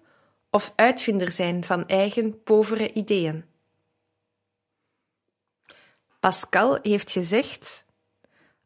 of 0.50 0.74
uitvinder 0.76 1.32
zijn 1.32 1.64
van 1.64 1.88
eigen 1.88 2.44
povere 2.44 2.94
ideeën? 2.94 3.46
Pascal 6.20 6.80
heeft 6.82 7.12
gezegd: 7.12 7.86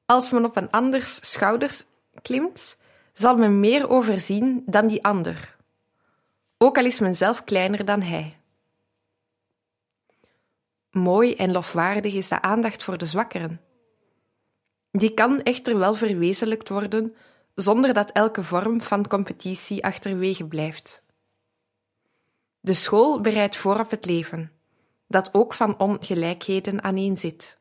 Als 0.05 0.29
men 0.29 0.45
op 0.45 0.55
een 0.55 0.71
anders 0.71 1.31
schouders 1.31 1.83
klimt, 2.21 2.79
zal 3.21 3.35
men 3.35 3.59
meer 3.59 3.89
overzien 3.89 4.63
dan 4.65 4.87
die 4.87 5.03
ander, 5.03 5.55
ook 6.57 6.77
al 6.77 6.85
is 6.85 6.99
men 6.99 7.15
zelf 7.15 7.43
kleiner 7.43 7.85
dan 7.85 8.01
hij. 8.01 8.37
Mooi 10.91 11.35
en 11.35 11.51
lofwaardig 11.51 12.13
is 12.13 12.27
de 12.27 12.41
aandacht 12.41 12.83
voor 12.83 12.97
de 12.97 13.05
zwakkeren. 13.05 13.61
Die 14.91 15.13
kan 15.13 15.41
echter 15.41 15.77
wel 15.77 15.95
verwezenlijkt 15.95 16.69
worden 16.69 17.15
zonder 17.55 17.93
dat 17.93 18.11
elke 18.11 18.43
vorm 18.43 18.81
van 18.81 19.07
competitie 19.07 19.83
achterwege 19.83 20.45
blijft. 20.45 21.03
De 22.59 22.73
school 22.73 23.21
bereidt 23.21 23.57
voor 23.57 23.79
op 23.79 23.89
het 23.89 24.05
leven, 24.05 24.51
dat 25.07 25.29
ook 25.33 25.53
van 25.53 25.79
ongelijkheden 25.79 26.83
aaneenzit. 26.83 27.57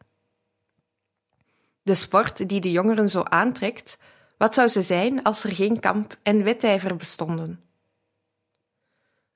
De 1.82 1.94
sport 1.94 2.48
die 2.48 2.60
de 2.60 2.70
jongeren 2.70 3.08
zo 3.08 3.22
aantrekt, 3.22 3.98
wat 4.40 4.54
zou 4.54 4.68
ze 4.68 4.82
zijn 4.82 5.22
als 5.22 5.44
er 5.44 5.54
geen 5.54 5.80
kamp 5.80 6.16
en 6.22 6.42
wedijver 6.42 6.96
bestonden? 6.96 7.64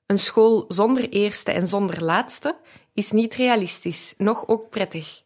Een 0.05 0.19
school 0.19 0.65
zonder 0.67 1.09
eerste 1.09 1.51
en 1.51 1.67
zonder 1.67 2.03
laatste 2.03 2.57
is 2.93 3.11
niet 3.11 3.35
realistisch, 3.35 4.13
noch 4.17 4.47
ook 4.47 4.69
prettig. 4.69 5.23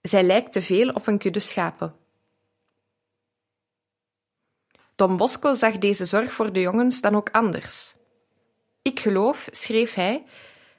Zij 0.00 0.22
lijkt 0.22 0.52
te 0.52 0.62
veel 0.62 0.88
op 0.88 1.06
een 1.06 1.18
kudde 1.18 1.40
schapen. 1.40 1.94
Don 4.96 5.16
Bosco 5.16 5.54
zag 5.54 5.78
deze 5.78 6.04
zorg 6.04 6.32
voor 6.32 6.52
de 6.52 6.60
jongens 6.60 7.00
dan 7.00 7.14
ook 7.14 7.30
anders. 7.30 7.94
Ik 8.82 9.00
geloof, 9.00 9.48
schreef 9.50 9.94
hij, 9.94 10.24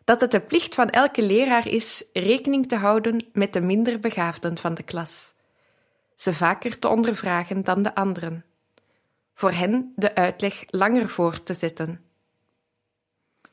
dat 0.03 0.21
het 0.21 0.31
de 0.31 0.41
plicht 0.41 0.75
van 0.75 0.89
elke 0.89 1.21
leraar 1.21 1.67
is 1.67 2.03
rekening 2.13 2.67
te 2.67 2.75
houden 2.75 3.25
met 3.33 3.53
de 3.53 3.61
minder 3.61 3.99
begaafden 3.99 4.57
van 4.57 4.73
de 4.73 4.83
klas, 4.83 5.33
ze 6.19 6.33
vaker 6.33 6.79
te 6.79 6.87
ondervragen 6.87 7.63
dan 7.63 7.81
de 7.81 7.95
anderen, 7.95 8.45
voor 9.33 9.51
hen 9.51 9.93
de 9.95 10.15
uitleg 10.15 10.63
langer 10.67 11.09
voor 11.09 11.43
te 11.43 11.53
zetten, 11.53 12.01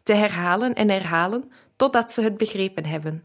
te 0.02 0.14
herhalen 0.14 0.75
en 0.75 0.88
herhalen 0.88 1.52
totdat 1.76 2.12
ze 2.12 2.23
het 2.23 2.37
begrepen 2.37 2.85
hebben, 2.85 3.25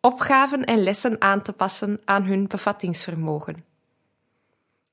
opgaven 0.00 0.64
en 0.64 0.82
lessen 0.82 1.20
aan 1.20 1.42
te 1.42 1.52
passen 1.52 2.00
aan 2.04 2.22
hun 2.22 2.46
bevattingsvermogen. 2.46 3.64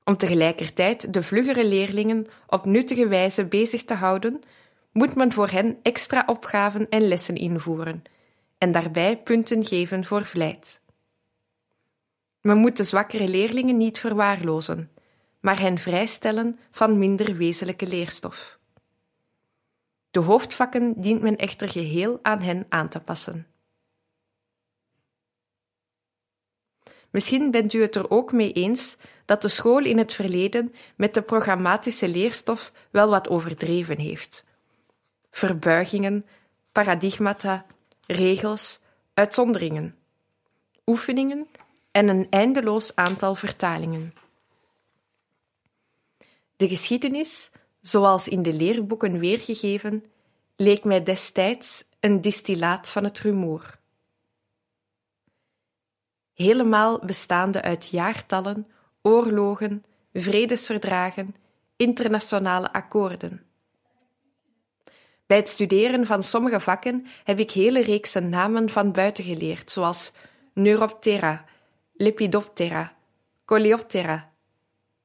Om 0.04 0.16
tegelijkertijd 0.16 1.12
de 1.12 1.22
vluggere 1.22 1.64
leerlingen 1.64 2.26
op 2.46 2.64
nuttige 2.64 3.08
wijze 3.08 3.44
bezig 3.44 3.84
te 3.84 3.94
houden 3.94 4.40
moet 4.92 5.14
men 5.14 5.32
voor 5.32 5.48
hen 5.48 5.78
extra 5.82 6.22
opgaven 6.26 6.88
en 6.88 7.08
lessen 7.08 7.36
invoeren 7.36 8.02
en 8.58 8.72
daarbij 8.72 9.16
punten 9.16 9.64
geven 9.64 10.04
voor 10.04 10.24
vlijt. 10.24 10.80
Men 12.40 12.56
moet 12.56 12.76
de 12.76 12.84
zwakkere 12.84 13.28
leerlingen 13.28 13.76
niet 13.76 13.98
verwaarlozen, 13.98 14.90
maar 15.40 15.58
hen 15.58 15.78
vrijstellen 15.78 16.58
van 16.70 16.98
minder 16.98 17.36
wezenlijke 17.36 17.86
leerstof. 17.86 18.58
De 20.10 20.20
hoofdvakken 20.20 21.00
dient 21.00 21.22
men 21.22 21.36
echter 21.36 21.68
geheel 21.68 22.18
aan 22.22 22.40
hen 22.40 22.66
aan 22.68 22.88
te 22.88 23.00
passen. 23.00 23.46
Misschien 27.10 27.50
bent 27.50 27.72
u 27.72 27.82
het 27.82 27.94
er 27.94 28.10
ook 28.10 28.32
mee 28.32 28.52
eens 28.52 28.96
dat 29.24 29.42
de 29.42 29.48
school 29.48 29.84
in 29.84 29.98
het 29.98 30.12
verleden 30.12 30.74
met 30.96 31.14
de 31.14 31.22
programmatische 31.22 32.08
leerstof 32.08 32.72
wel 32.90 33.08
wat 33.08 33.28
overdreven 33.28 33.98
heeft 33.98 34.48
verbuigingen, 35.30 36.26
paradigmata, 36.72 37.66
regels, 38.06 38.80
uitzonderingen, 39.14 39.96
oefeningen 40.86 41.48
en 41.90 42.08
een 42.08 42.26
eindeloos 42.30 42.96
aantal 42.96 43.34
vertalingen. 43.34 44.14
De 46.56 46.68
geschiedenis, 46.68 47.50
zoals 47.80 48.28
in 48.28 48.42
de 48.42 48.52
leerboeken 48.52 49.18
weergegeven, 49.18 50.04
leek 50.56 50.84
mij 50.84 51.02
destijds 51.02 51.84
een 52.00 52.20
distillaat 52.20 52.88
van 52.88 53.04
het 53.04 53.18
rumoer. 53.18 53.78
Helemaal 56.34 56.98
bestaande 56.98 57.62
uit 57.62 57.88
jaartallen, 57.88 58.66
oorlogen, 59.02 59.84
vredesverdragen, 60.12 61.34
internationale 61.76 62.72
akkoorden. 62.72 63.44
Bij 65.26 65.36
het 65.36 65.48
studeren 65.48 66.06
van 66.06 66.22
sommige 66.22 66.60
vakken 66.60 67.06
heb 67.24 67.38
ik 67.38 67.50
hele 67.50 67.82
reeksen 67.82 68.28
namen 68.28 68.70
van 68.70 68.92
buiten 68.92 69.24
geleerd, 69.24 69.70
zoals 69.70 70.12
Neuroptera, 70.52 71.44
Lepidoptera, 72.00 72.96
Coleoptera, 73.44 74.32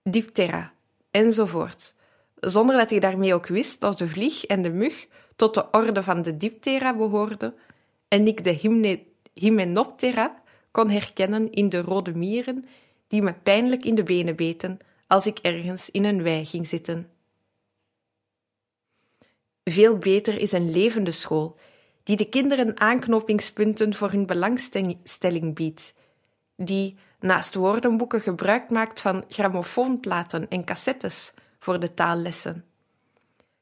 Diptera 0.04 0.74
enzovoort, 1.12 1.94
zonder 2.36 2.78
dat 2.78 2.92
ik 2.92 3.02
daarmee 3.02 3.34
ook 3.34 3.48
wist 3.48 3.82
dat 3.82 3.98
de 3.98 4.08
vlieg 4.08 4.46
en 4.46 4.62
de 4.62 4.70
mug 4.70 5.08
tot 5.36 5.54
de 5.54 5.72
orde 5.72 6.04
van 6.04 6.22
de 6.22 6.38
Diptera 6.38 6.96
behoorden 6.96 7.54
en 8.08 8.28
ik 8.28 8.44
de 8.44 9.00
Hymenoptera 9.34 10.42
kon 10.72 10.90
herkennen 10.90 11.52
in 11.52 11.70
de 11.70 11.82
rode 11.82 12.14
mieren 12.14 12.66
die 13.08 13.22
me 13.22 13.34
pijnlijk 13.34 13.86
in 13.86 13.96
de 13.96 14.04
benen 14.04 14.36
beten 14.36 14.78
als 15.08 15.26
ik 15.26 15.40
ergens 15.40 15.90
in 15.90 16.04
een 16.04 16.24
wei 16.24 16.46
ging 16.46 16.68
zitten. 16.68 17.10
Veel 19.64 19.98
beter 19.98 20.38
is 20.38 20.52
een 20.52 20.72
levende 20.72 21.12
school, 21.12 21.58
die 22.04 22.18
de 22.18 22.30
kinderen 22.30 22.80
aanknopingspunten 22.80 23.94
voor 23.94 24.12
hun 24.12 24.26
belangstelling 24.26 25.56
biedt, 25.56 25.94
die 26.56 26.98
naast 27.20 27.56
woordenboeken 27.56 28.22
gebruik 28.22 28.70
maakt 28.70 29.02
van 29.02 29.24
grammofoonplaten 29.30 30.48
en 30.48 30.64
cassettes 30.64 31.34
voor 31.60 31.80
de 31.80 31.94
taallessen, 31.94 32.66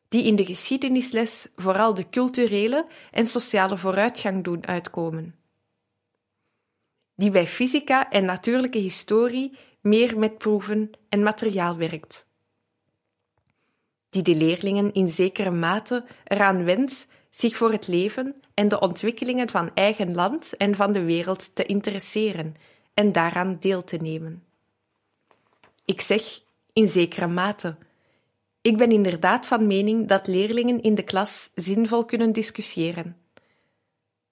die 0.08 0.24
in 0.24 0.36
de 0.36 0.46
geschiedenisles 0.46 1.48
vooral 1.56 1.94
de 1.94 2.10
culturele 2.10 2.86
en 3.12 3.28
sociale 3.28 3.78
vooruitgang 3.78 4.44
doen 4.44 4.68
uitkomen, 4.68 5.36
die 7.16 7.32
bij 7.32 7.48
fysica 7.48 8.10
en 8.10 8.26
natuurlijke 8.26 8.78
historie 8.78 9.58
meer 9.82 10.18
met 10.20 10.38
proeven 10.38 10.90
en 11.10 11.24
materiaal 11.24 11.78
werkt. 11.78 12.28
Die 14.10 14.22
de 14.22 14.36
leerlingen 14.36 14.94
in 14.94 15.10
zekere 15.10 15.52
mate 15.52 16.06
eraan 16.24 16.64
wendt 16.64 17.08
zich 17.30 17.56
voor 17.56 17.72
het 17.72 17.88
leven 17.88 18.36
en 18.54 18.68
de 18.68 18.80
ontwikkelingen 18.80 19.50
van 19.50 19.72
eigen 19.74 20.16
land 20.16 20.58
en 20.58 20.76
van 20.76 20.94
de 20.94 21.04
wereld 21.04 21.56
te 21.56 21.66
interesseren 21.66 22.56
en 22.94 23.12
daaraan 23.12 23.58
deel 23.60 23.84
te 23.84 23.98
nemen. 23.98 24.44
Ik 25.86 26.02
zeg 26.02 26.24
in 26.74 26.88
zekere 26.88 27.28
mate. 27.28 27.76
Ik 28.62 28.78
ben 28.78 28.92
inderdaad 28.92 29.48
van 29.48 29.68
mening 29.68 30.08
dat 30.08 30.28
leerlingen 30.28 30.82
in 30.82 30.96
de 30.96 31.04
klas 31.04 31.50
zinvol 31.56 32.06
kunnen 32.06 32.32
discussiëren. 32.32 33.18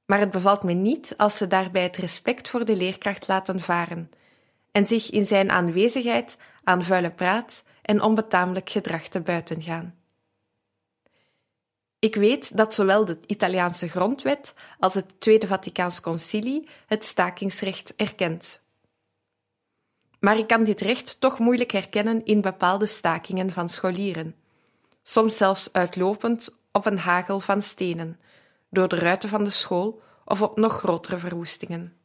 Maar 0.06 0.20
het 0.20 0.32
bevalt 0.32 0.63
me 0.63 0.74
niet 0.74 1.13
als 1.18 1.38
ze 1.38 1.48
daarbij 1.48 1.84
het 1.84 1.98
respect 1.98 2.50
voor 2.50 2.65
de 2.65 2.75
leerkracht 2.75 3.27
laten 3.27 3.60
varen 3.60 4.10
en 4.72 4.88
zich 4.88 5.10
in 5.10 5.25
zijn 5.25 5.51
aanwezigheid 5.51 6.38
aan 6.63 6.84
vuile 6.84 7.12
praat 7.12 7.63
en 7.82 8.01
onbetamelijk 8.01 8.70
gedrag 8.70 9.08
te 9.08 9.20
buiten 9.20 9.62
gaan. 9.62 10.00
Ik 12.01 12.15
weet 12.15 12.58
dat 12.58 12.74
zowel 12.74 13.05
de 13.05 13.17
Italiaanse 13.25 13.88
grondwet 13.88 14.53
als 14.79 14.93
het 14.93 15.20
Tweede 15.20 15.48
Vaticaans 15.48 16.01
Concilie 16.01 16.70
het 16.86 17.05
stakingsrecht 17.05 17.96
erkent. 17.96 18.62
Maar 20.20 20.38
ik 20.38 20.48
kan 20.48 20.63
dit 20.63 20.81
recht 20.81 21.20
toch 21.20 21.39
moeilijk 21.39 21.72
herkennen 21.72 22.25
in 22.25 22.41
bepaalde 22.41 22.86
stakingen 22.86 23.51
van 23.51 23.70
scholieren, 23.70 24.36
soms 25.03 25.38
zelfs 25.38 25.74
uitlopend 25.74 26.55
op 26.72 26.86
een 26.86 26.98
hagel 26.98 27.39
van 27.39 27.62
stenen, 27.62 28.20
door 28.70 28.88
de 28.88 28.96
ruiten 28.96 29.29
van 29.29 29.43
de 29.43 29.50
school 29.50 30.01
of 30.25 30.41
op 30.41 30.58
nog 30.58 30.74
grotere 30.74 31.17
verwoestingen. 31.17 31.96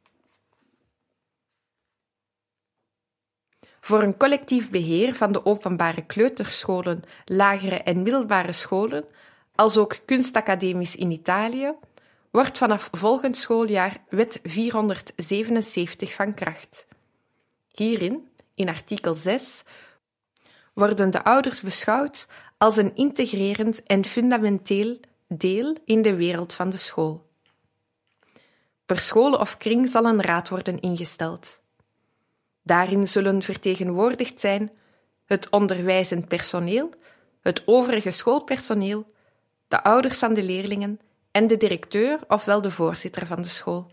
Voor 3.81 4.03
een 4.03 4.17
collectief 4.17 4.71
beheer 4.71 5.15
van 5.15 5.33
de 5.33 5.45
openbare 5.45 6.07
kleuterscholen, 6.07 7.03
lagere 7.25 7.77
en 7.77 8.03
middelbare 8.03 8.53
scholen, 8.53 9.05
als 9.57 9.77
ook 9.77 9.99
kunstacademisch 10.05 10.97
in 10.97 11.11
Italië, 11.11 11.73
wordt 12.31 12.59
vanaf 12.59 12.89
volgend 12.93 13.37
schooljaar 13.37 14.03
Wet 14.09 14.41
477 14.43 16.13
van 16.13 16.35
kracht. 16.35 16.87
Hierin, 17.69 18.29
in 18.55 18.69
artikel 18.69 19.15
6, 19.15 19.65
worden 20.73 21.11
de 21.11 21.25
ouders 21.25 21.61
beschouwd 21.61 22.29
als 22.59 22.77
een 22.77 22.95
integrerend 22.95 23.83
en 23.83 24.05
fundamenteel 24.05 25.01
deel 25.29 25.77
in 25.85 26.03
de 26.03 26.15
wereld 26.15 26.55
van 26.55 26.71
de 26.71 26.77
school. 26.77 27.27
Per 28.87 29.01
school 29.01 29.33
of 29.33 29.57
kring 29.57 29.89
zal 29.89 30.05
een 30.05 30.23
raad 30.23 30.49
worden 30.49 30.81
ingesteld. 30.81 31.61
Daarin 32.63 33.09
zullen 33.09 33.43
vertegenwoordigd 33.43 34.41
zijn 34.41 34.71
het 35.25 35.49
onderwijzend 35.49 36.29
personeel, 36.29 36.91
het 37.41 37.63
overige 37.67 38.11
schoolpersoneel, 38.11 39.15
de 39.69 39.83
ouders 39.83 40.19
van 40.19 40.35
de 40.35 40.43
leerlingen 40.43 41.01
en 41.31 41.47
de 41.47 41.57
directeur 41.57 42.21
ofwel 42.29 42.61
de 42.61 42.71
voorzitter 42.71 43.27
van 43.27 43.43
de 43.43 43.49
school. 43.49 43.91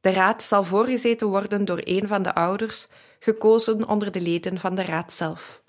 De 0.00 0.10
raad 0.10 0.42
zal 0.42 0.64
voorgezeten 0.64 1.26
worden 1.26 1.64
door 1.64 1.80
een 1.84 2.06
van 2.06 2.22
de 2.22 2.34
ouders, 2.34 2.86
gekozen 3.18 3.88
onder 3.88 4.12
de 4.12 4.20
leden 4.20 4.58
van 4.58 4.74
de 4.74 4.82
raad 4.82 5.12
zelf. 5.12 5.62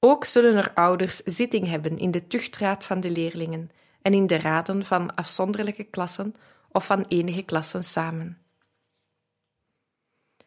Ook 0.00 0.24
zullen 0.24 0.56
er 0.56 0.72
ouders 0.74 1.16
zitting 1.16 1.66
hebben 1.66 1.98
in 1.98 2.10
de 2.10 2.26
tuchtraad 2.26 2.84
van 2.84 3.00
de 3.00 3.10
leerlingen 3.10 3.70
en 4.02 4.14
in 4.14 4.26
de 4.26 4.38
raden 4.38 4.84
van 4.84 5.14
afzonderlijke 5.14 5.84
klassen 5.84 6.34
of 6.72 6.86
van 6.86 7.04
enige 7.08 7.42
klassen 7.42 7.84
samen. 7.84 8.38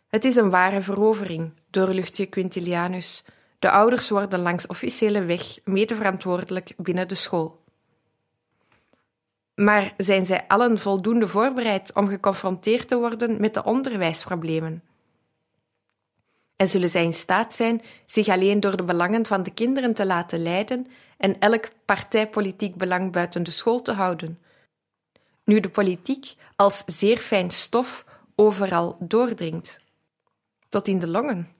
Het 0.07 0.25
is 0.25 0.35
een 0.35 0.49
ware 0.49 0.81
verovering, 0.81 1.53
doorlucht 1.69 2.29
Quintilianus. 2.29 3.23
De 3.61 3.71
ouders 3.71 4.09
worden 4.09 4.39
langs 4.39 4.67
officiële 4.67 5.25
weg 5.25 5.59
medeverantwoordelijk 5.63 6.73
binnen 6.77 7.07
de 7.07 7.15
school. 7.15 7.63
Maar 9.55 9.93
zijn 9.97 10.25
zij 10.25 10.47
allen 10.47 10.79
voldoende 10.79 11.27
voorbereid 11.27 11.93
om 11.93 12.07
geconfronteerd 12.07 12.87
te 12.87 12.97
worden 12.97 13.41
met 13.41 13.53
de 13.53 13.63
onderwijsproblemen? 13.63 14.83
En 16.55 16.67
zullen 16.67 16.89
zij 16.89 17.03
in 17.03 17.13
staat 17.13 17.53
zijn 17.53 17.81
zich 18.05 18.27
alleen 18.27 18.59
door 18.59 18.77
de 18.77 18.83
belangen 18.83 19.25
van 19.25 19.43
de 19.43 19.51
kinderen 19.51 19.93
te 19.93 20.05
laten 20.05 20.39
leiden 20.39 20.87
en 21.17 21.39
elk 21.39 21.69
partijpolitiek 21.85 22.75
belang 22.75 23.11
buiten 23.11 23.43
de 23.43 23.51
school 23.51 23.81
te 23.81 23.91
houden? 23.91 24.39
Nu 25.43 25.59
de 25.59 25.69
politiek 25.69 26.35
als 26.55 26.83
zeer 26.85 27.17
fijn 27.17 27.51
stof 27.51 28.05
overal 28.35 28.95
doordringt, 28.99 29.79
tot 30.69 30.87
in 30.87 30.99
de 30.99 31.07
longen. 31.07 31.59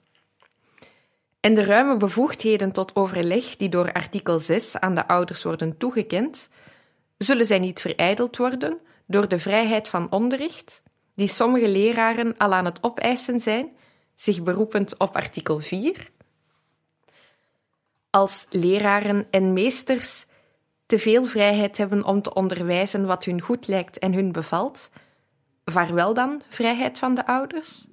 En 1.42 1.54
de 1.54 1.64
ruime 1.64 1.98
bevoegdheden 1.98 2.72
tot 2.72 2.96
overleg 2.96 3.56
die 3.56 3.70
door 3.70 3.94
artikel 3.94 4.40
6 4.40 4.80
aan 4.80 4.96
de 4.96 5.08
ouders 5.08 5.44
worden 5.44 5.78
toegekend, 5.78 6.50
zullen 7.18 7.46
zij 7.46 7.60
niet 7.60 7.82
verijdeld 7.82 8.38
worden 8.38 8.80
door 9.06 9.28
de 9.28 9.40
vrijheid 9.40 9.90
van 9.90 10.12
onderricht, 10.12 10.84
die 11.16 11.28
sommige 11.28 11.68
leraren 11.68 12.38
al 12.38 12.54
aan 12.54 12.66
het 12.66 12.84
opeisen 12.84 13.40
zijn, 13.40 13.70
zich 14.16 14.44
beroepend 14.44 14.98
op 14.98 15.16
artikel 15.16 15.60
4? 15.60 16.12
Als 18.10 18.46
leraren 18.50 19.28
en 19.32 19.54
meesters 19.54 20.26
te 20.86 21.00
veel 21.00 21.26
vrijheid 21.26 21.78
hebben 21.78 22.06
om 22.06 22.22
te 22.22 22.34
onderwijzen 22.34 23.06
wat 23.06 23.24
hun 23.24 23.42
goed 23.42 23.68
lijkt 23.68 24.00
en 24.00 24.14
hun 24.14 24.32
bevalt, 24.32 24.90
vaarwel 25.66 26.14
dan 26.14 26.42
vrijheid 26.50 26.98
van 26.98 27.16
de 27.16 27.26
ouders? 27.26 27.86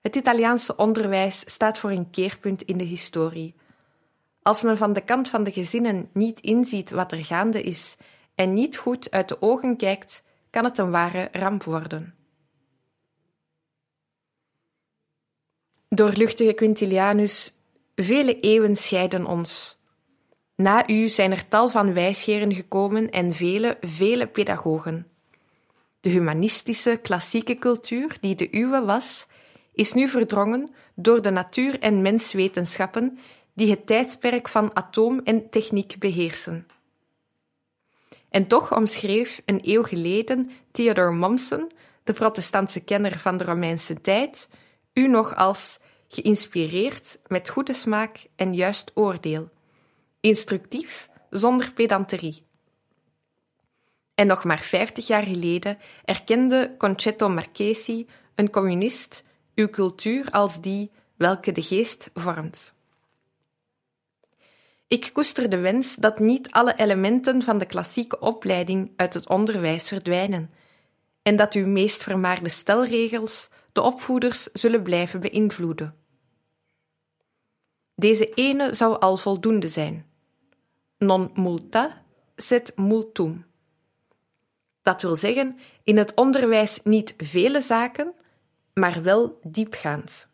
Het 0.00 0.16
Italiaanse 0.16 0.76
onderwijs 0.76 1.40
staat 1.50 1.78
voor 1.78 1.90
een 1.90 2.10
keerpunt 2.10 2.62
in 2.62 2.78
de 2.78 2.84
historie. 2.84 3.54
Als 4.42 4.62
men 4.62 4.76
van 4.76 4.92
de 4.92 5.00
kant 5.00 5.28
van 5.28 5.44
de 5.44 5.52
gezinnen 5.52 6.10
niet 6.12 6.40
inziet 6.40 6.90
wat 6.90 7.12
er 7.12 7.24
gaande 7.24 7.62
is 7.62 7.96
en 8.34 8.52
niet 8.52 8.76
goed 8.76 9.10
uit 9.10 9.28
de 9.28 9.42
ogen 9.42 9.76
kijkt, 9.76 10.24
kan 10.50 10.64
het 10.64 10.78
een 10.78 10.90
ware 10.90 11.28
ramp 11.32 11.62
worden. 11.62 12.14
Doorluchtige 15.88 16.52
Quintilianus, 16.52 17.54
vele 17.94 18.36
eeuwen 18.36 18.76
scheiden 18.76 19.26
ons. 19.26 19.78
Na 20.54 20.88
u 20.88 21.08
zijn 21.08 21.32
er 21.32 21.48
tal 21.48 21.70
van 21.70 21.94
wijsgeren 21.94 22.54
gekomen 22.54 23.10
en 23.10 23.32
vele, 23.32 23.76
vele 23.80 24.26
pedagogen. 24.26 25.06
De 26.00 26.08
humanistische, 26.08 26.98
klassieke 27.02 27.58
cultuur, 27.58 28.16
die 28.20 28.34
de 28.34 28.48
uwe 28.50 28.84
was, 28.84 29.26
is 29.78 29.92
nu 29.92 30.08
verdrongen 30.08 30.74
door 30.94 31.22
de 31.22 31.30
natuur- 31.30 31.80
en 31.80 32.02
menswetenschappen 32.02 33.18
die 33.54 33.70
het 33.70 33.86
tijdperk 33.86 34.48
van 34.48 34.76
atoom 34.76 35.20
en 35.24 35.50
techniek 35.50 35.98
beheersen. 35.98 36.66
En 38.30 38.46
toch 38.46 38.76
omschreef 38.76 39.42
een 39.44 39.60
eeuw 39.62 39.82
geleden 39.82 40.50
Theodor 40.70 41.14
Mommsen, 41.14 41.70
de 42.04 42.12
protestantse 42.12 42.80
kenner 42.80 43.18
van 43.18 43.36
de 43.36 43.44
Romeinse 43.44 44.00
tijd, 44.00 44.48
u 44.92 45.08
nog 45.08 45.36
als 45.36 45.78
geïnspireerd 46.08 47.18
met 47.26 47.48
goede 47.48 47.72
smaak 47.72 48.26
en 48.36 48.54
juist 48.54 48.90
oordeel, 48.94 49.48
instructief 50.20 51.08
zonder 51.30 51.72
pedanterie. 51.72 52.42
En 54.14 54.26
nog 54.26 54.44
maar 54.44 54.60
vijftig 54.60 55.06
jaar 55.06 55.24
geleden 55.24 55.78
erkende 56.04 56.74
Concetto 56.78 57.28
Marchesi, 57.28 58.08
een 58.34 58.50
communist, 58.50 59.26
uw 59.58 59.68
cultuur 59.68 60.30
als 60.30 60.60
die 60.60 60.90
welke 61.16 61.52
de 61.52 61.62
geest 61.62 62.10
vormt. 62.14 62.74
Ik 64.86 65.10
koester 65.12 65.48
de 65.48 65.58
wens 65.58 65.94
dat 65.94 66.18
niet 66.18 66.50
alle 66.50 66.74
elementen 66.76 67.42
van 67.42 67.58
de 67.58 67.66
klassieke 67.66 68.18
opleiding 68.18 68.92
uit 68.96 69.14
het 69.14 69.28
onderwijs 69.28 69.88
verdwijnen 69.88 70.50
en 71.22 71.36
dat 71.36 71.52
uw 71.52 71.66
meest 71.66 72.02
vermaarde 72.02 72.48
stelregels 72.48 73.50
de 73.72 73.80
opvoeders 73.80 74.42
zullen 74.42 74.82
blijven 74.82 75.20
beïnvloeden. 75.20 75.94
Deze 77.94 78.28
ene 78.28 78.74
zou 78.74 79.00
al 79.00 79.16
voldoende 79.16 79.68
zijn. 79.68 80.06
Non 80.98 81.30
multa, 81.34 82.02
sed 82.36 82.72
multum. 82.76 83.46
Dat 84.82 85.02
wil 85.02 85.16
zeggen, 85.16 85.58
in 85.84 85.96
het 85.96 86.14
onderwijs 86.14 86.80
niet 86.84 87.14
vele 87.16 87.60
zaken, 87.60 88.14
maar 88.78 89.02
wel 89.02 89.38
diepgaand. 89.42 90.28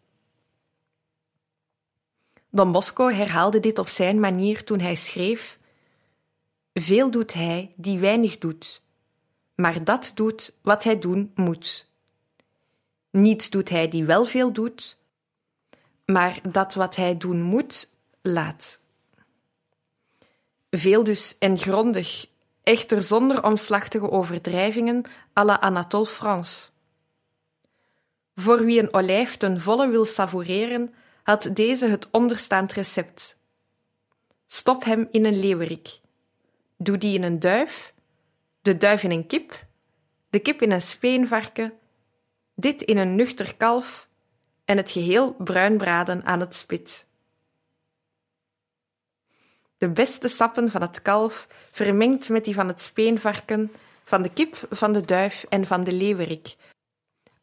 Don 2.50 2.72
Bosco 2.72 3.08
herhaalde 3.08 3.60
dit 3.60 3.78
op 3.78 3.88
zijn 3.88 4.20
manier 4.20 4.64
toen 4.64 4.80
hij 4.80 4.94
schreef: 4.94 5.58
Veel 6.72 7.10
doet 7.10 7.32
hij 7.32 7.72
die 7.76 7.98
weinig 7.98 8.38
doet, 8.38 8.82
maar 9.54 9.84
dat 9.84 10.12
doet 10.14 10.52
wat 10.62 10.84
hij 10.84 10.98
doen 10.98 11.32
moet. 11.34 11.92
Niets 13.10 13.50
doet 13.50 13.68
hij 13.68 13.88
die 13.88 14.04
wel 14.04 14.24
veel 14.24 14.52
doet, 14.52 15.00
maar 16.04 16.40
dat 16.48 16.74
wat 16.74 16.96
hij 16.96 17.16
doen 17.16 17.42
moet, 17.42 17.90
laat. 18.22 18.80
Veel 20.70 21.04
dus 21.04 21.38
en 21.38 21.58
grondig, 21.58 22.26
echter 22.62 23.02
zonder 23.02 23.44
omslachtige 23.44 24.10
overdrijvingen 24.10 25.04
à 25.38 25.44
la 25.44 25.60
Anatole 25.60 26.06
France. 26.06 26.72
Voor 28.34 28.64
wie 28.64 28.80
een 28.80 28.94
olijf 28.94 29.36
ten 29.36 29.60
volle 29.60 29.88
wil 29.88 30.04
savoureren, 30.04 30.94
had 31.22 31.50
deze 31.52 31.86
het 31.86 32.08
onderstaand 32.10 32.72
recept. 32.72 33.36
Stop 34.46 34.84
hem 34.84 35.08
in 35.10 35.24
een 35.24 35.38
leeuwerik. 35.38 36.00
Doe 36.76 36.98
die 36.98 37.14
in 37.14 37.22
een 37.22 37.40
duif, 37.40 37.92
de 38.62 38.76
duif 38.76 39.02
in 39.02 39.10
een 39.10 39.26
kip, 39.26 39.66
de 40.30 40.38
kip 40.38 40.62
in 40.62 40.70
een 40.70 40.80
speenvarken, 40.80 41.72
dit 42.54 42.82
in 42.82 42.96
een 42.96 43.14
nuchter 43.14 43.56
kalf 43.56 44.08
en 44.64 44.76
het 44.76 44.90
geheel 44.90 45.34
bruin 45.34 45.76
braden 45.76 46.24
aan 46.24 46.40
het 46.40 46.54
spit. 46.54 47.06
De 49.78 49.90
beste 49.90 50.28
sappen 50.28 50.70
van 50.70 50.80
het 50.80 51.02
kalf, 51.02 51.48
vermengd 51.70 52.28
met 52.28 52.44
die 52.44 52.54
van 52.54 52.68
het 52.68 52.82
speenvarken, 52.82 53.72
van 54.04 54.22
de 54.22 54.30
kip, 54.30 54.66
van 54.70 54.92
de 54.92 55.00
duif 55.00 55.44
en 55.48 55.66
van 55.66 55.84
de 55.84 55.92
leeuwerik, 55.92 56.56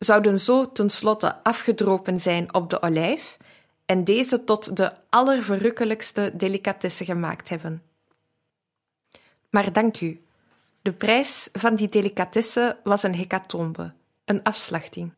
zouden 0.04 0.40
zo 0.40 0.72
tenslotte 0.72 1.44
afgedropen 1.44 2.20
zijn 2.20 2.54
op 2.54 2.70
de 2.70 2.82
olijf 2.82 3.38
en 3.86 4.04
deze 4.04 4.44
tot 4.44 4.76
de 4.78 4.92
allerverrukkelijkste 5.10 6.32
delicatesse 6.34 7.06
gemaakt 7.06 7.50
hebben. 7.50 7.84
Maar 9.50 9.74
dank 9.74 10.02
u, 10.02 10.22
de 10.82 10.94
prijs 10.94 11.50
van 11.54 11.76
die 11.76 11.88
delicatesse 11.88 12.80
was 12.84 13.04
een 13.04 13.16
hecatombe, 13.16 13.94
een 14.26 14.44
afslachting. 14.44 15.14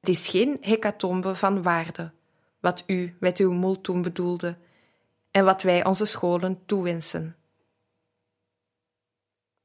Het 0.00 0.08
is 0.08 0.28
geen 0.28 0.56
hecatombe 0.60 1.34
van 1.34 1.62
waarde, 1.62 2.12
wat 2.60 2.82
u 2.86 3.16
met 3.20 3.38
uw 3.38 3.52
multum 3.52 4.02
bedoelde 4.02 4.56
en 5.30 5.44
wat 5.44 5.62
wij 5.62 5.84
onze 5.84 6.04
scholen 6.04 6.62
toewensen. 6.66 7.36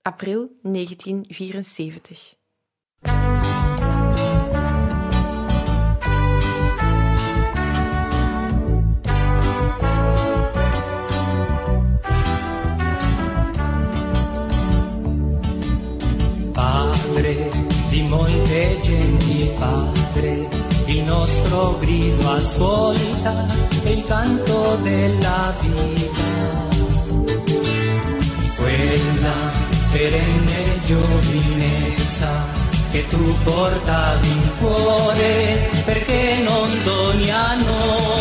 April 0.01 0.57
1974 0.61 2.39
padre, 19.71 20.49
il 20.87 21.03
nostro 21.03 21.77
grido 21.79 22.29
ascolta 22.29 23.45
il 23.85 24.03
canto 24.05 24.77
della 24.81 25.53
vita. 25.61 26.69
Quella 28.57 29.39
perenne 29.91 30.79
giovinezza 30.85 32.29
che 32.91 33.07
tu 33.07 33.35
portavi 33.43 34.27
in 34.27 34.49
cuore 34.59 35.69
perché 35.85 36.43
non 36.43 36.69
doni 36.83 37.31
a 37.31 37.55
noi 37.55 38.20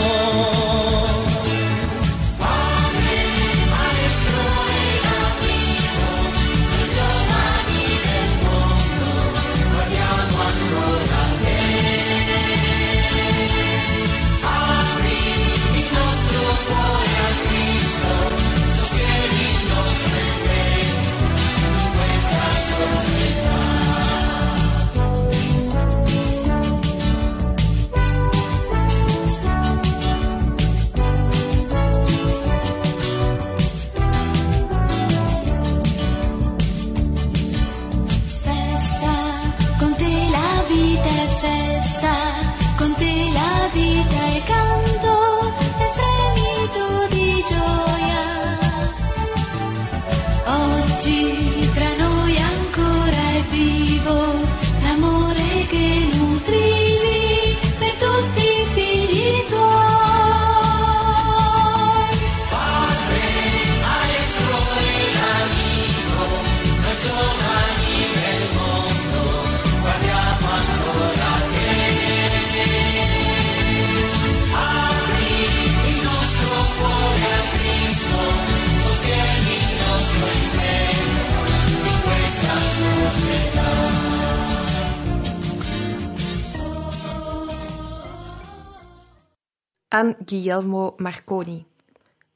aan 89.93 90.15
Guglielmo 90.25 90.95
Marconi, 90.97 91.67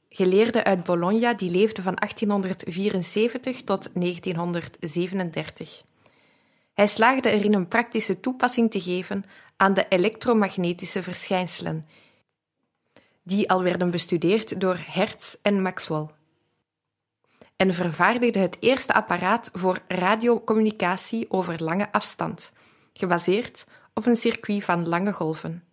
geleerde 0.09 0.63
uit 0.63 0.83
Bologna 0.83 1.33
die 1.33 1.49
leefde 1.49 1.81
van 1.81 1.95
1874 1.95 3.61
tot 3.61 3.89
1937. 3.93 5.83
Hij 6.73 6.87
slaagde 6.87 7.29
erin 7.29 7.53
een 7.53 7.67
praktische 7.67 8.19
toepassing 8.19 8.71
te 8.71 8.81
geven 8.81 9.25
aan 9.57 9.73
de 9.73 9.87
elektromagnetische 9.87 11.03
verschijnselen, 11.03 11.87
die 13.23 13.49
al 13.49 13.63
werden 13.63 13.91
bestudeerd 13.91 14.61
door 14.61 14.79
Hertz 14.85 15.35
en 15.41 15.61
Maxwell, 15.61 16.07
en 17.55 17.73
vervaardigde 17.73 18.39
het 18.39 18.57
eerste 18.59 18.93
apparaat 18.93 19.49
voor 19.53 19.79
radiocommunicatie 19.87 21.31
over 21.31 21.63
lange 21.63 21.91
afstand, 21.91 22.51
gebaseerd 22.93 23.65
op 23.93 24.05
een 24.05 24.17
circuit 24.17 24.63
van 24.63 24.87
lange 24.87 25.13
golven. 25.13 25.64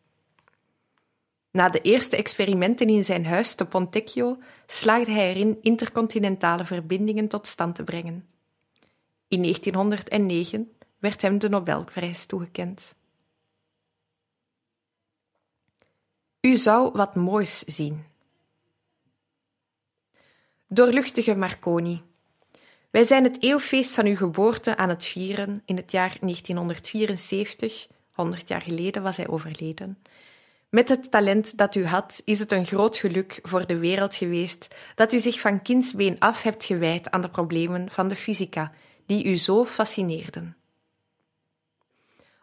Na 1.52 1.68
de 1.68 1.80
eerste 1.80 2.16
experimenten 2.16 2.88
in 2.88 3.04
zijn 3.04 3.26
huis 3.26 3.54
te 3.54 3.66
Pontecchio 3.66 4.38
slaagde 4.66 5.12
hij 5.12 5.30
erin 5.30 5.58
intercontinentale 5.62 6.64
verbindingen 6.64 7.28
tot 7.28 7.46
stand 7.46 7.74
te 7.74 7.84
brengen. 7.84 8.26
In 9.28 9.42
1909 9.42 10.72
werd 10.98 11.22
hem 11.22 11.38
de 11.38 11.48
Nobelprijs 11.48 12.26
toegekend. 12.26 12.94
U 16.40 16.56
zou 16.56 16.90
wat 16.92 17.14
moois 17.14 17.58
zien. 17.58 18.04
Doorluchtige 20.68 21.34
Marconi, 21.34 22.02
wij 22.90 23.02
zijn 23.02 23.24
het 23.24 23.42
eeuwfeest 23.42 23.94
van 23.94 24.06
uw 24.06 24.16
geboorte 24.16 24.76
aan 24.76 24.88
het 24.88 25.04
vieren 25.04 25.62
in 25.64 25.76
het 25.76 25.90
jaar 25.90 26.16
1974, 26.20 27.88
100 28.10 28.48
jaar 28.48 28.60
geleden 28.60 29.02
was 29.02 29.16
hij 29.16 29.28
overleden, 29.28 29.98
met 30.72 30.88
het 30.88 31.10
talent 31.10 31.56
dat 31.56 31.74
u 31.74 31.86
had, 31.86 32.22
is 32.24 32.38
het 32.38 32.52
een 32.52 32.66
groot 32.66 32.96
geluk 32.96 33.38
voor 33.42 33.66
de 33.66 33.78
wereld 33.78 34.14
geweest 34.14 34.74
dat 34.94 35.12
u 35.12 35.18
zich 35.18 35.40
van 35.40 35.62
kindsbeen 35.62 36.18
af 36.18 36.42
hebt 36.42 36.64
gewijd 36.64 37.10
aan 37.10 37.20
de 37.20 37.28
problemen 37.28 37.90
van 37.90 38.08
de 38.08 38.16
fysica, 38.16 38.72
die 39.06 39.24
u 39.24 39.36
zo 39.36 39.64
fascineerden. 39.64 40.56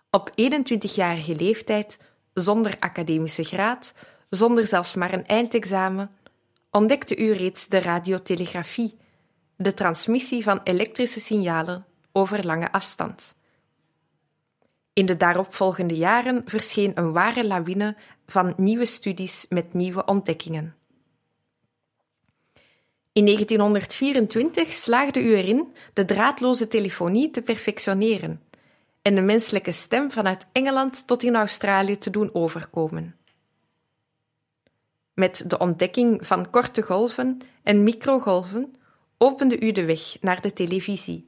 Op 0.09 0.29
21-jarige 0.29 1.35
leeftijd, 1.35 1.99
zonder 2.33 2.75
academische 2.79 3.43
graad, 3.43 3.93
zonder 4.29 4.67
zelfs 4.67 4.95
maar 4.95 5.13
een 5.13 5.25
eindexamen, 5.25 6.11
ontdekte 6.71 7.17
u 7.17 7.31
reeds 7.31 7.67
de 7.67 7.79
radiotelegrafie, 7.79 8.97
de 9.55 9.73
transmissie 9.73 10.43
van 10.43 10.59
elektrische 10.63 11.19
signalen 11.19 11.85
over 12.11 12.45
lange 12.45 12.71
afstand. 12.71 13.37
In 14.93 15.05
de 15.05 15.17
daaropvolgende 15.17 15.95
jaren 15.95 16.41
verscheen 16.45 16.91
een 16.95 17.11
ware 17.11 17.47
lawine 17.47 17.95
van 18.29 18.53
nieuwe 18.57 18.85
studies 18.85 19.45
met 19.49 19.73
nieuwe 19.73 20.05
ontdekkingen. 20.05 20.75
In 23.11 23.25
1924 23.25 24.73
slaagde 24.73 25.23
u 25.23 25.35
erin 25.35 25.73
de 25.93 26.05
draadloze 26.05 26.67
telefonie 26.67 27.29
te 27.29 27.41
perfectioneren 27.41 28.41
en 29.01 29.15
de 29.15 29.21
menselijke 29.21 29.71
stem 29.71 30.11
vanuit 30.11 30.45
Engeland 30.51 31.07
tot 31.07 31.23
in 31.23 31.35
Australië 31.35 31.97
te 31.97 32.09
doen 32.09 32.29
overkomen. 32.33 33.15
Met 35.13 35.49
de 35.49 35.57
ontdekking 35.57 36.27
van 36.27 36.49
korte 36.49 36.81
golven 36.81 37.37
en 37.63 37.83
microgolven 37.83 38.75
opende 39.17 39.59
u 39.59 39.71
de 39.71 39.85
weg 39.85 40.17
naar 40.21 40.41
de 40.41 40.53
televisie. 40.53 41.27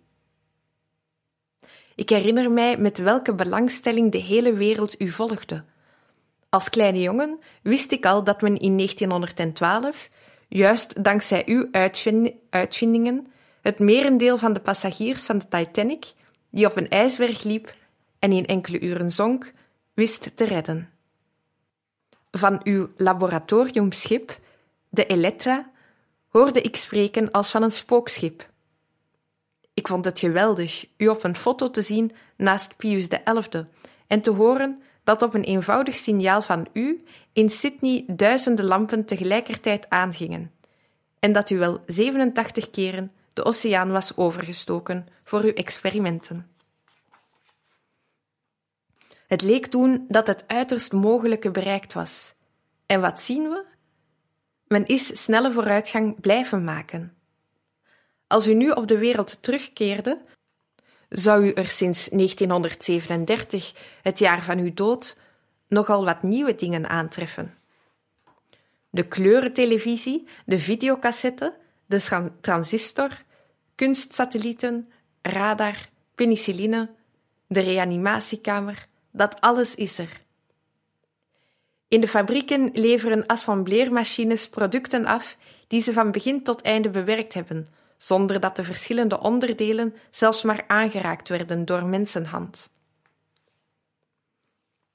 Ik 1.95 2.09
herinner 2.09 2.51
mij 2.51 2.77
met 2.77 2.97
welke 2.97 3.35
belangstelling 3.35 4.11
de 4.11 4.17
hele 4.17 4.53
wereld 4.53 5.01
u 5.01 5.09
volgde. 5.09 5.63
Als 6.51 6.69
kleine 6.69 7.01
jongen 7.01 7.39
wist 7.61 7.91
ik 7.91 8.05
al 8.05 8.23
dat 8.23 8.41
men 8.41 8.57
in 8.57 8.77
1912, 8.77 10.09
juist 10.47 11.03
dankzij 11.03 11.43
uw 11.45 11.67
uitvindingen, 12.49 13.27
het 13.61 13.79
merendeel 13.79 14.37
van 14.37 14.53
de 14.53 14.59
passagiers 14.59 15.23
van 15.23 15.37
de 15.37 15.47
Titanic, 15.47 16.13
die 16.49 16.65
op 16.65 16.77
een 16.77 16.89
ijsberg 16.89 17.43
liep 17.43 17.75
en 18.19 18.31
in 18.31 18.45
enkele 18.45 18.79
uren 18.79 19.11
zonk, 19.11 19.53
wist 19.93 20.35
te 20.35 20.43
redden. 20.43 20.89
Van 22.31 22.59
uw 22.63 22.89
laboratoriumschip, 22.97 24.39
de 24.89 25.05
Elettra, 25.05 25.71
hoorde 26.27 26.61
ik 26.61 26.75
spreken 26.75 27.31
als 27.31 27.51
van 27.51 27.63
een 27.63 27.71
spookschip. 27.71 28.49
Ik 29.73 29.87
vond 29.87 30.05
het 30.05 30.19
geweldig 30.19 30.85
u 30.97 31.07
op 31.07 31.23
een 31.23 31.35
foto 31.35 31.69
te 31.69 31.81
zien 31.81 32.11
naast 32.37 32.77
Pius 32.77 33.07
XI 33.07 33.65
en 34.07 34.21
te 34.21 34.31
horen 34.31 34.81
dat 35.03 35.21
op 35.21 35.33
een 35.33 35.43
eenvoudig 35.43 35.95
signaal 35.95 36.41
van 36.41 36.67
u 36.73 37.03
in 37.33 37.49
Sydney 37.49 38.03
duizenden 38.07 38.65
lampen 38.65 39.05
tegelijkertijd 39.05 39.89
aangingen 39.89 40.51
en 41.21 41.31
dat 41.31 41.49
u 41.49 41.57
wel 41.57 41.83
87 41.85 42.69
keren 42.69 43.11
de 43.33 43.43
oceaan 43.43 43.91
was 43.91 44.17
overgestoken 44.17 45.07
voor 45.23 45.41
uw 45.41 45.53
experimenten. 45.53 46.49
Het 49.27 49.41
leek 49.41 49.65
toen 49.67 50.05
dat 50.07 50.27
het 50.27 50.43
uiterst 50.47 50.91
mogelijke 50.91 51.51
bereikt 51.51 51.93
was. 51.93 52.35
En 52.85 53.01
wat 53.01 53.21
zien 53.21 53.43
we? 53.43 53.65
Men 54.67 54.85
is 54.85 55.23
snelle 55.23 55.51
vooruitgang 55.51 56.21
blijven 56.21 56.63
maken. 56.63 57.15
Als 58.27 58.47
u 58.47 58.53
nu 58.53 58.69
op 58.69 58.87
de 58.87 58.97
wereld 58.97 59.37
terugkeerde, 59.41 60.21
zou 61.12 61.45
u 61.45 61.52
er 61.52 61.69
sinds 61.69 62.10
1937, 62.10 63.74
het 64.02 64.19
jaar 64.19 64.43
van 64.43 64.58
uw 64.58 64.74
dood, 64.74 65.17
nogal 65.67 66.06
wat 66.06 66.24
nieuwe 66.24 66.56
dingen 66.56 66.89
aantreffen. 66.89 67.58
De 68.89 69.08
kleurentelevisie, 69.08 70.28
de 70.45 70.60
videocassette, 70.60 71.56
de 71.86 72.30
transistor, 72.41 73.10
kunstsatellieten, 73.76 74.91
radar, 75.21 75.76
penicilline, 76.15 76.89
de 77.47 77.60
reanimatiekamer, 77.60 78.88
dat 79.12 79.41
alles 79.41 79.76
is 79.76 79.97
er. 79.97 80.21
In 81.88 82.02
de 82.02 82.08
fabrieken 82.08 82.69
leveren 82.74 83.26
assembleermachines 83.26 84.50
producten 84.50 85.06
af 85.06 85.38
die 85.67 85.82
ze 85.82 85.93
van 85.93 86.12
begin 86.12 86.43
tot 86.43 86.62
einde 86.62 86.89
bewerkt 86.89 87.34
hebben, 87.34 87.67
zonder 88.01 88.39
dat 88.39 88.55
de 88.55 88.63
verschillende 88.63 89.19
onderdelen 89.19 89.95
zelfs 90.11 90.41
maar 90.41 90.63
aangeraakt 90.67 91.29
werden 91.29 91.65
door 91.65 91.85
mensenhand. 91.85 92.69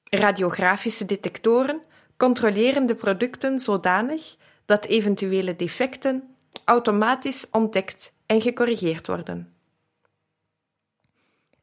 Radiografische 0.04 1.04
detectoren 1.04 1.82
controleren 2.16 2.86
de 2.86 2.94
producten 2.94 3.60
zodanig 3.60 4.36
dat 4.64 4.84
eventuele 4.84 5.56
defecten 5.56 6.36
automatisch 6.64 7.46
ontdekt 7.50 8.12
en 8.26 8.40
gecorrigeerd 8.40 9.06
worden. 9.06 9.54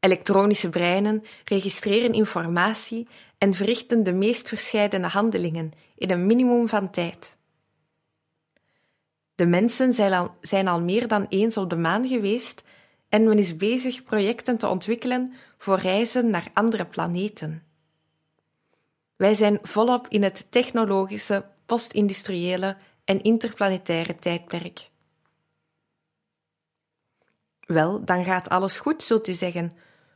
Elektronische 0.00 0.70
breinen 0.70 1.22
registreren 1.44 2.12
informatie 2.12 3.08
en 3.38 3.54
verrichten 3.54 4.02
de 4.02 4.12
meest 4.12 4.48
verscheidene 4.48 5.06
handelingen 5.06 5.72
in 5.96 6.10
een 6.10 6.26
minimum 6.26 6.68
van 6.68 6.90
tijd. 6.90 7.36
De 9.34 9.46
mensen 9.46 9.92
zijn 9.92 10.12
al, 10.12 10.36
zijn 10.40 10.68
al 10.68 10.80
meer 10.80 11.08
dan 11.08 11.26
eens 11.28 11.56
op 11.56 11.70
de 11.70 11.76
maan 11.76 12.08
geweest 12.08 12.62
en 13.08 13.28
men 13.28 13.38
is 13.38 13.56
bezig 13.56 14.02
projecten 14.02 14.56
te 14.56 14.68
ontwikkelen 14.68 15.34
voor 15.58 15.78
reizen 15.78 16.30
naar 16.30 16.48
andere 16.52 16.86
planeten. 16.86 17.62
Wij 19.16 19.34
zijn 19.34 19.58
volop 19.62 20.08
in 20.08 20.22
het 20.22 20.46
technologische, 20.50 21.44
postindustriële 21.66 22.76
en 23.04 23.22
interplanetaire 23.22 24.14
tijdperk. 24.14 24.90
Wel, 27.60 28.04
dan 28.04 28.24
gaat 28.24 28.48
alles 28.48 28.78
goed, 28.78 29.02
zult 29.02 29.28
u 29.28 29.32
zeggen, 29.32 29.72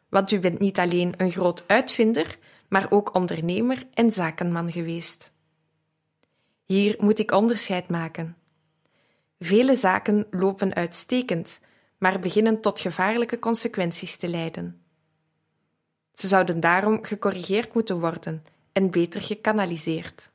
want 0.08 0.30
u 0.30 0.38
bent 0.38 0.58
niet 0.58 0.78
alleen 0.78 1.14
een 1.16 1.30
groot 1.30 1.64
uitvinder, 1.66 2.38
maar 2.68 2.86
ook 2.90 3.14
ondernemer 3.14 3.86
en 3.92 4.12
zakenman 4.12 4.72
geweest. 4.72 5.32
Hier 6.64 6.96
moet 6.98 7.18
ik 7.18 7.30
onderscheid 7.30 7.88
maken. 7.88 8.37
Vele 9.38 9.74
zaken 9.74 10.26
lopen 10.30 10.74
uitstekend, 10.74 11.60
maar 11.98 12.20
beginnen 12.20 12.60
tot 12.60 12.80
gevaarlijke 12.80 13.38
consequenties 13.38 14.16
te 14.16 14.28
leiden. 14.28 14.82
Ze 16.12 16.28
zouden 16.28 16.60
daarom 16.60 17.04
gecorrigeerd 17.04 17.74
moeten 17.74 18.00
worden 18.00 18.44
en 18.72 18.90
beter 18.90 19.22
gekanaliseerd. 19.22 20.30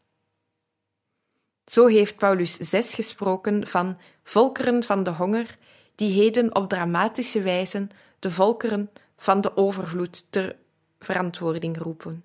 Zo 1.66 1.86
heeft 1.86 2.18
Paulus 2.18 2.56
6 2.56 2.94
gesproken 2.94 3.68
van 3.68 3.98
volkeren 4.24 4.84
van 4.84 5.04
de 5.04 5.10
honger, 5.10 5.58
die 5.96 6.22
heden 6.22 6.56
op 6.56 6.70
dramatische 6.70 7.42
wijze 7.42 7.88
de 8.20 8.32
volkeren 8.32 8.90
van 9.18 9.42
de 9.42 9.58
overvloed 9.58 10.32
ter 10.32 10.56
verantwoording 11.00 11.78
roepen. 11.78 12.24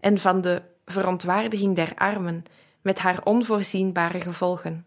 En 0.00 0.18
van 0.18 0.40
de 0.40 0.62
verontwaardiging 0.84 1.74
der 1.74 1.94
armen 1.94 2.42
met 2.82 2.98
haar 2.98 3.24
onvoorzienbare 3.24 4.20
gevolgen. 4.20 4.86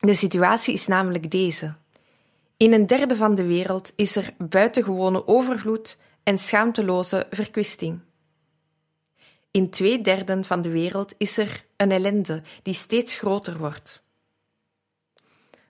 De 0.00 0.14
situatie 0.14 0.74
is 0.74 0.86
namelijk 0.86 1.30
deze. 1.30 1.74
In 2.56 2.72
een 2.72 2.86
derde 2.86 3.16
van 3.16 3.34
de 3.34 3.46
wereld 3.46 3.92
is 3.96 4.16
er 4.16 4.30
buitengewone 4.38 5.26
overvloed 5.26 5.96
en 6.22 6.38
schaamteloze 6.38 7.26
verkwisting. 7.30 8.00
In 9.50 9.70
twee 9.70 10.00
derden 10.00 10.44
van 10.44 10.62
de 10.62 10.68
wereld 10.68 11.14
is 11.16 11.38
er 11.38 11.64
een 11.76 11.90
ellende 11.90 12.42
die 12.62 12.74
steeds 12.74 13.14
groter 13.14 13.58
wordt. 13.58 14.02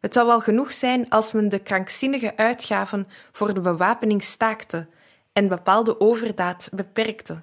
Het 0.01 0.12
zal 0.12 0.27
wel 0.27 0.40
genoeg 0.40 0.73
zijn 0.73 1.09
als 1.09 1.33
men 1.33 1.49
de 1.49 1.59
krankzinnige 1.59 2.37
uitgaven 2.37 3.07
voor 3.33 3.55
de 3.55 3.61
bewapening 3.61 4.25
staakte 4.25 4.87
en 5.33 5.49
bepaalde 5.49 6.01
overdaad 6.01 6.69
beperkte. 6.73 7.40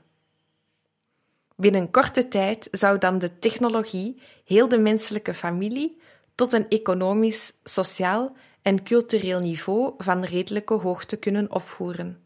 Binnen 1.55 1.91
korte 1.91 2.27
tijd 2.27 2.67
zou 2.71 2.97
dan 2.97 3.19
de 3.19 3.39
technologie 3.39 4.21
heel 4.45 4.67
de 4.67 4.79
menselijke 4.79 5.33
familie 5.33 6.01
tot 6.37 6.53
een 6.53 6.69
economisch, 6.69 7.53
sociaal 7.63 8.35
en 8.61 8.83
cultureel 8.83 9.39
niveau 9.39 9.93
van 9.97 10.23
redelijke 10.23 10.73
hoogte 10.73 11.17
kunnen 11.17 11.51
opvoeren. 11.51 12.23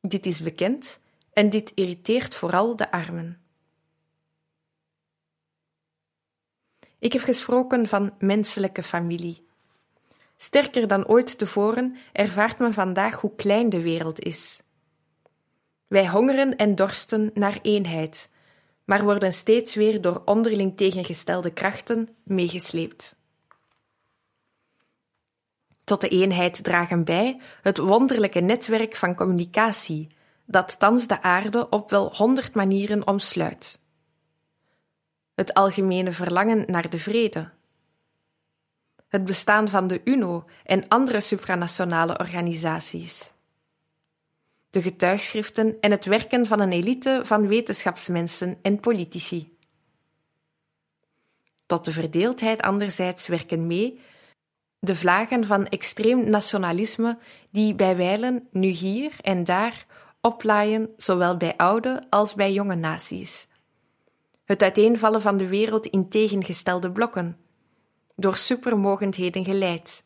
Dit 0.00 0.26
is 0.26 0.40
bekend 0.40 1.00
en 1.32 1.50
dit 1.50 1.72
irriteert 1.74 2.34
vooral 2.34 2.76
de 2.76 2.90
armen. 2.90 3.40
Ik 6.98 7.12
heb 7.12 7.22
gesproken 7.22 7.88
van 7.88 8.14
menselijke 8.18 8.82
familie. 8.82 9.46
Sterker 10.36 10.88
dan 10.88 11.06
ooit 11.06 11.38
tevoren 11.38 11.96
ervaart 12.12 12.58
men 12.58 12.72
vandaag 12.72 13.20
hoe 13.20 13.34
klein 13.34 13.68
de 13.68 13.82
wereld 13.82 14.20
is. 14.20 14.62
Wij 15.86 16.08
hongeren 16.08 16.56
en 16.56 16.74
dorsten 16.74 17.30
naar 17.34 17.58
eenheid, 17.62 18.28
maar 18.84 19.02
worden 19.02 19.32
steeds 19.32 19.74
weer 19.74 20.00
door 20.00 20.22
onderling 20.24 20.76
tegengestelde 20.76 21.50
krachten 21.50 22.08
meegesleept. 22.22 23.16
Tot 25.84 26.00
de 26.00 26.08
eenheid 26.08 26.64
dragen 26.64 27.04
bij 27.04 27.40
het 27.62 27.78
wonderlijke 27.78 28.40
netwerk 28.40 28.96
van 28.96 29.14
communicatie 29.14 30.08
dat 30.44 30.78
thans 30.78 31.06
de 31.06 31.22
aarde 31.22 31.68
op 31.68 31.90
wel 31.90 32.14
honderd 32.16 32.54
manieren 32.54 33.06
omsluit. 33.06 33.78
Het 35.34 35.54
algemene 35.54 36.12
verlangen 36.12 36.64
naar 36.66 36.90
de 36.90 36.98
vrede. 36.98 37.50
Het 39.08 39.24
bestaan 39.24 39.68
van 39.68 39.86
de 39.86 40.00
UNO 40.04 40.44
en 40.64 40.88
andere 40.88 41.20
supranationale 41.20 42.18
organisaties. 42.18 43.33
De 44.74 44.82
getuigschriften 44.82 45.80
en 45.80 45.90
het 45.90 46.04
werken 46.04 46.46
van 46.46 46.60
een 46.60 46.72
elite 46.72 47.20
van 47.24 47.48
wetenschapsmensen 47.48 48.58
en 48.62 48.80
politici. 48.80 49.56
Tot 51.66 51.84
de 51.84 51.92
verdeeldheid 51.92 52.62
anderzijds 52.62 53.26
werken 53.26 53.66
mee 53.66 54.00
de 54.78 54.96
vlagen 54.96 55.46
van 55.46 55.66
extreem 55.66 56.30
nationalisme 56.30 57.18
die 57.50 57.74
bij 57.74 57.96
wijlen 57.96 58.48
nu 58.50 58.68
hier 58.68 59.16
en 59.20 59.44
daar 59.44 59.86
oplaaien, 60.20 60.88
zowel 60.96 61.36
bij 61.36 61.56
oude 61.56 62.02
als 62.10 62.34
bij 62.34 62.52
jonge 62.52 62.74
naties. 62.74 63.48
Het 64.44 64.62
uiteenvallen 64.62 65.22
van 65.22 65.36
de 65.36 65.48
wereld 65.48 65.86
in 65.86 66.08
tegengestelde 66.08 66.92
blokken, 66.92 67.36
door 68.16 68.36
supermogendheden 68.36 69.44
geleid. 69.44 70.03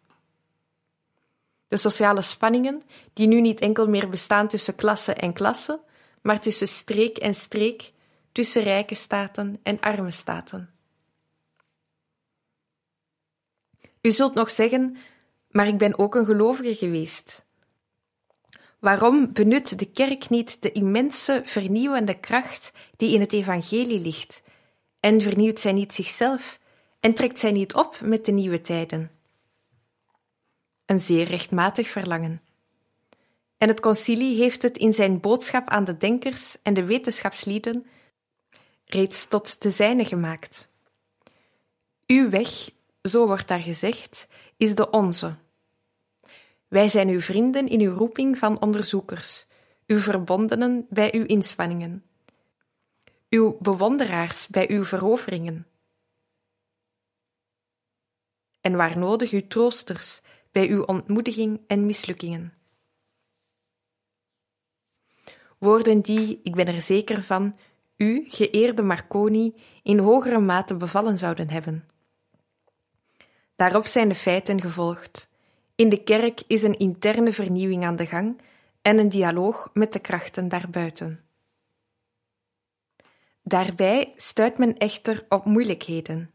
De 1.69 1.77
sociale 1.77 2.23
spanningen, 2.23 2.83
die 3.13 3.27
nu 3.27 3.41
niet 3.41 3.61
enkel 3.61 3.89
meer 3.89 4.09
bestaan 4.09 4.49
tussen 4.49 4.75
klasse 4.75 5.15
en 5.15 5.33
klasse, 5.33 5.81
maar 6.23 6.41
tussen 6.41 6.69
streek 6.69 7.19
en 7.19 7.35
streek, 7.35 7.93
tussen 8.33 8.63
rijke 8.63 8.95
staten 8.95 9.61
en 9.63 9.81
arme 9.81 10.11
staten. 10.11 10.71
U 14.03 14.11
zult 14.11 14.35
nog 14.35 14.51
zeggen: 14.51 14.97
Maar 15.51 15.67
ik 15.67 15.79
ben 15.79 15.99
ook 15.99 16.15
een 16.15 16.25
gelovige 16.25 16.75
geweest. 16.75 17.47
Waarom 18.79 19.33
benut 19.33 19.79
de 19.79 19.91
kerk 19.91 20.29
niet 20.29 20.63
de 20.63 20.73
immense 20.73 21.43
vernieuwende 21.45 22.15
kracht 22.15 22.73
die 22.97 23.15
in 23.15 23.21
het 23.21 23.33
evangelie 23.33 24.01
ligt? 24.01 24.43
En 25.01 25.21
vernieuwt 25.21 25.61
zij 25.61 25.73
niet 25.73 25.95
zichzelf 25.95 26.59
en 27.01 27.15
trekt 27.15 27.39
zij 27.39 27.53
niet 27.53 27.75
op 27.75 28.01
met 28.01 28.25
de 28.25 28.33
nieuwe 28.33 28.61
tijden? 28.61 29.18
Een 30.89 31.01
zeer 31.01 31.25
rechtmatig 31.25 31.89
verlangen. 31.89 32.43
En 33.57 33.69
het 33.69 33.81
concilie 33.81 34.37
heeft 34.37 34.63
het 34.63 34.79
in 34.79 34.93
zijn 34.95 35.21
boodschap 35.21 35.69
aan 35.69 35.85
de 35.85 35.97
denkers 35.97 36.57
en 36.63 36.75
de 36.75 36.85
wetenschapslieden 36.85 37.87
reeds 38.85 39.27
tot 39.27 39.63
de 39.63 39.71
zijne 39.71 40.05
gemaakt. 40.05 40.71
Uw 42.07 42.31
weg, 42.31 42.71
zo 43.03 43.27
wordt 43.27 43.49
daar 43.49 43.61
gezegd, 43.61 44.29
is 44.57 44.75
de 44.75 44.91
onze. 44.91 45.35
Wij 46.69 46.89
zijn 46.89 47.09
uw 47.09 47.21
vrienden 47.21 47.69
in 47.69 47.81
uw 47.81 47.97
roeping 47.97 48.39
van 48.39 48.61
onderzoekers, 48.61 49.47
uw 49.87 49.99
verbondenen 49.99 50.87
bij 50.91 51.15
uw 51.15 51.25
inspanningen, 51.25 52.05
uw 53.29 53.57
bewonderaars 53.61 54.47
bij 54.47 54.71
uw 54.71 54.85
veroveringen. 54.85 55.67
En 58.61 58.77
waar 58.77 58.99
nodig 58.99 59.31
uw 59.31 59.47
troosters 59.47 60.21
bij 60.59 60.69
uw 60.69 60.83
ontmoediging 60.83 61.61
en 61.67 61.87
mislukkingen. 61.87 62.53
Woorden 65.59 66.01
die, 66.01 66.41
ik 66.43 66.55
ben 66.55 66.67
er 66.67 66.81
zeker 66.81 67.23
van, 67.23 67.57
u, 67.97 68.25
geëerde 68.29 68.83
Marconi, 68.83 69.55
in 69.83 69.99
hogere 69.99 70.39
mate 70.39 70.77
bevallen 70.77 71.19
zouden 71.19 71.51
hebben. 71.51 71.89
Daarop 73.57 73.87
zijn 73.87 74.09
de 74.09 74.15
feiten 74.15 74.61
gevolgd. 74.61 75.29
In 75.75 75.89
de 75.89 76.03
kerk 76.03 76.43
is 76.47 76.63
een 76.63 76.79
interne 76.79 77.33
vernieuwing 77.33 77.85
aan 77.85 77.97
de 77.97 78.07
gang 78.07 78.41
en 78.83 78.99
een 78.99 79.09
dialoog 79.09 79.71
met 79.73 79.93
de 79.93 79.99
krachten 79.99 80.49
daarbuiten. 80.49 81.25
Daarbij 83.43 84.13
stuit 84.17 84.59
men 84.59 84.79
echter 84.79 85.27
op 85.29 85.45
moeilijkheden. 85.45 86.31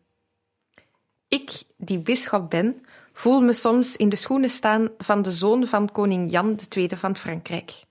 Ik, 1.28 1.64
die 1.78 2.00
bisschop 2.00 2.50
ben, 2.50 2.86
voel 3.14 3.42
me 3.42 3.54
soms 3.54 3.96
in 3.96 4.10
de 4.10 4.16
schoenen 4.16 4.50
staan 4.50 4.90
van 4.98 5.22
de 5.22 5.32
zoon 5.32 5.68
van 5.68 5.92
koning 5.92 6.32
Jan 6.32 6.60
II 6.76 6.90
van 6.96 7.16
Frankrijk. 7.16 7.84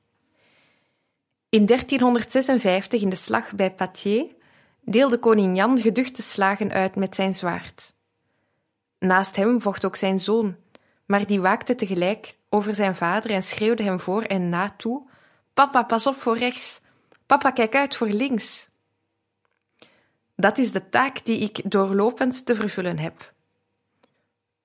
In 1.49 1.67
1356, 1.67 3.03
in 3.03 3.09
de 3.09 3.17
slag 3.17 3.55
bij 3.55 3.73
Poitiers, 3.73 4.33
deelde 4.81 5.19
koning 5.19 5.57
Jan 5.57 5.81
geduchte 5.81 6.23
slagen 6.23 6.73
uit 6.73 6.97
met 6.97 7.15
zijn 7.15 7.35
zwaard. 7.35 7.95
Naast 8.99 9.37
hem 9.37 9.61
vocht 9.61 9.85
ook 9.85 9.97
zijn 9.97 10.21
zoon, 10.21 10.57
maar 11.07 11.27
die 11.27 11.41
waakte 11.41 11.75
tegelijk 11.75 12.37
over 12.49 12.75
zijn 12.75 12.97
vader 12.97 13.31
en 13.31 13.43
schreeuwde 13.43 13.83
hem 13.83 14.01
voor 14.01 14.23
en 14.23 14.49
na 14.49 14.71
toe: 14.77 15.09
Papa, 15.55 15.83
pas 15.83 16.07
op 16.07 16.17
voor 16.17 16.39
rechts. 16.39 16.81
Papa, 17.27 17.51
kijk 17.51 17.75
uit 17.75 17.97
voor 17.97 18.09
links. 18.09 18.71
Dat 20.37 20.59
is 20.59 20.73
de 20.73 20.89
taak 20.89 21.25
die 21.25 21.39
ik 21.39 21.71
doorlopend 21.71 22.47
te 22.47 22.55
vervullen 22.55 22.99
heb. 22.99 23.32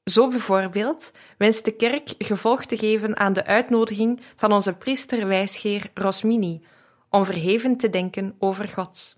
Zo 0.08 0.28
bijvoorbeeld 0.28 1.12
wenst 1.38 1.65
de 1.65 1.72
kerk 1.72 2.13
gevolg 2.17 2.65
te 2.65 2.78
geven 2.78 3.17
aan 3.17 3.34
de 3.34 3.46
uitnodiging 3.46 4.22
van 4.36 4.52
onze 4.52 4.74
priester-wijsgeer 4.74 5.91
Rosmini 5.93 6.62
om 7.10 7.26
verheven 7.26 7.78
te 7.78 7.89
denken 7.89 8.36
over 8.39 8.67
God. 8.67 9.17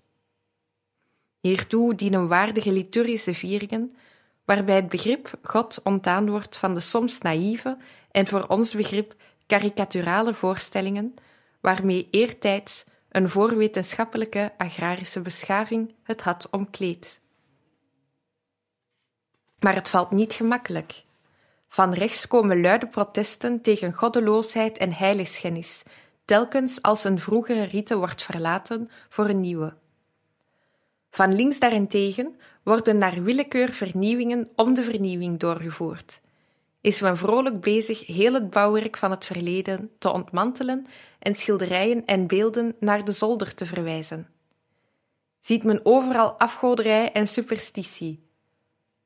Hiertoe 1.40 1.94
dienen 1.94 2.28
waardige 2.28 2.72
liturgische 2.72 3.34
vieringen, 3.34 3.96
waarbij 4.44 4.74
het 4.74 4.88
begrip 4.88 5.38
God 5.42 5.80
ontdaan 5.82 6.30
wordt 6.30 6.56
van 6.56 6.74
de 6.74 6.80
soms 6.80 7.20
naïeve 7.20 7.76
en 8.10 8.26
voor 8.26 8.46
ons 8.46 8.74
begrip 8.74 9.14
karikaturale 9.46 10.34
voorstellingen, 10.34 11.14
waarmee 11.60 12.08
eertijds 12.10 12.84
een 13.08 13.28
voorwetenschappelijke 13.28 14.52
agrarische 14.56 15.20
beschaving 15.20 15.94
het 16.02 16.22
had 16.22 16.48
omkleed. 16.50 17.20
Maar 19.60 19.74
het 19.74 19.88
valt 19.88 20.10
niet 20.10 20.32
gemakkelijk. 20.32 21.04
Van 21.68 21.92
rechts 21.92 22.26
komen 22.26 22.60
luide 22.60 22.86
protesten 22.86 23.60
tegen 23.60 23.92
goddeloosheid 23.92 24.78
en 24.78 24.92
heiligschennis, 24.92 25.82
telkens 26.24 26.82
als 26.82 27.04
een 27.04 27.20
vroegere 27.20 27.62
rite 27.62 27.96
wordt 27.96 28.22
verlaten 28.22 28.88
voor 29.08 29.28
een 29.28 29.40
nieuwe. 29.40 29.74
Van 31.10 31.34
links 31.34 31.58
daarentegen 31.58 32.36
worden 32.62 32.98
naar 32.98 33.22
willekeur 33.22 33.72
vernieuwingen 33.72 34.48
om 34.56 34.74
de 34.74 34.82
vernieuwing 34.82 35.38
doorgevoerd. 35.38 36.20
Is 36.80 37.00
men 37.00 37.16
vrolijk 37.16 37.60
bezig 37.60 38.06
heel 38.06 38.34
het 38.34 38.50
bouwwerk 38.50 38.96
van 38.96 39.10
het 39.10 39.24
verleden 39.24 39.90
te 39.98 40.12
ontmantelen 40.12 40.86
en 41.18 41.34
schilderijen 41.34 42.04
en 42.04 42.26
beelden 42.26 42.76
naar 42.78 43.04
de 43.04 43.12
zolder 43.12 43.54
te 43.54 43.66
verwijzen. 43.66 44.28
Ziet 45.40 45.64
men 45.64 45.80
overal 45.82 46.38
afgoderij 46.38 47.12
en 47.12 47.26
superstitie. 47.26 48.29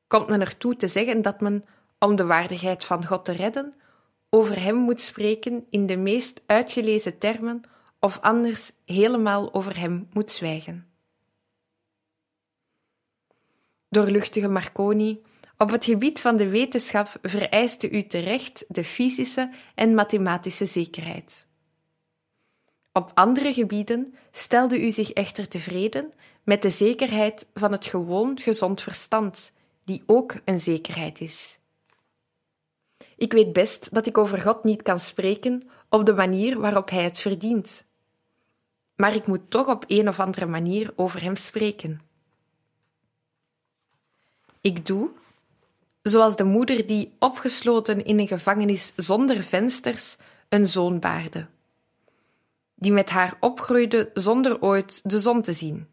Komt 0.07 0.27
men 0.27 0.41
ertoe 0.41 0.75
te 0.75 0.87
zeggen 0.87 1.21
dat 1.21 1.41
men, 1.41 1.63
om 1.99 2.15
de 2.15 2.25
waardigheid 2.25 2.85
van 2.85 3.05
God 3.05 3.25
te 3.25 3.31
redden, 3.31 3.73
over 4.29 4.61
hem 4.61 4.75
moet 4.75 5.01
spreken 5.01 5.65
in 5.69 5.85
de 5.85 5.97
meest 5.97 6.41
uitgelezen 6.45 7.17
termen 7.17 7.61
of 7.99 8.19
anders 8.21 8.71
helemaal 8.85 9.53
over 9.53 9.79
hem 9.79 10.07
moet 10.13 10.31
zwijgen. 10.31 10.87
Doorluchtige 13.89 14.47
Marconi, 14.49 15.23
op 15.57 15.69
het 15.69 15.85
gebied 15.85 16.19
van 16.19 16.37
de 16.37 16.49
wetenschap 16.49 17.17
vereiste 17.21 17.89
u 17.89 18.03
terecht 18.03 18.65
de 18.67 18.83
fysische 18.83 19.49
en 19.75 19.93
mathematische 19.93 20.65
zekerheid. 20.65 21.47
Op 22.93 23.11
andere 23.13 23.53
gebieden 23.53 24.15
stelde 24.31 24.81
u 24.81 24.91
zich 24.91 25.11
echter 25.11 25.47
tevreden 25.47 26.13
met 26.43 26.61
de 26.61 26.69
zekerheid 26.69 27.47
van 27.53 27.71
het 27.71 27.85
gewoon 27.85 28.39
gezond 28.39 28.81
verstand, 28.81 29.53
die 29.85 30.03
ook 30.05 30.35
een 30.45 30.59
zekerheid 30.59 31.21
is. 31.21 31.59
Ik 33.17 33.33
weet 33.33 33.53
best 33.53 33.93
dat 33.93 34.05
ik 34.05 34.17
over 34.17 34.41
God 34.41 34.63
niet 34.63 34.81
kan 34.81 34.99
spreken 34.99 35.69
op 35.89 36.05
de 36.05 36.13
manier 36.13 36.59
waarop 36.59 36.89
Hij 36.89 37.03
het 37.03 37.19
verdient. 37.19 37.85
Maar 38.95 39.15
ik 39.15 39.27
moet 39.27 39.49
toch 39.49 39.67
op 39.67 39.83
een 39.87 40.07
of 40.07 40.19
andere 40.19 40.45
manier 40.45 40.93
over 40.95 41.23
Hem 41.23 41.35
spreken. 41.35 42.01
Ik 44.61 44.85
doe, 44.85 45.09
zoals 46.01 46.35
de 46.35 46.43
moeder 46.43 46.85
die 46.85 47.15
opgesloten 47.19 48.05
in 48.05 48.19
een 48.19 48.27
gevangenis 48.27 48.93
zonder 48.95 49.43
vensters 49.43 50.17
een 50.49 50.67
zoon 50.67 50.99
baarde, 50.99 51.47
die 52.75 52.91
met 52.91 53.09
haar 53.09 53.37
opgroeide 53.39 54.09
zonder 54.13 54.61
ooit 54.61 55.09
de 55.09 55.19
zon 55.19 55.41
te 55.41 55.53
zien. 55.53 55.87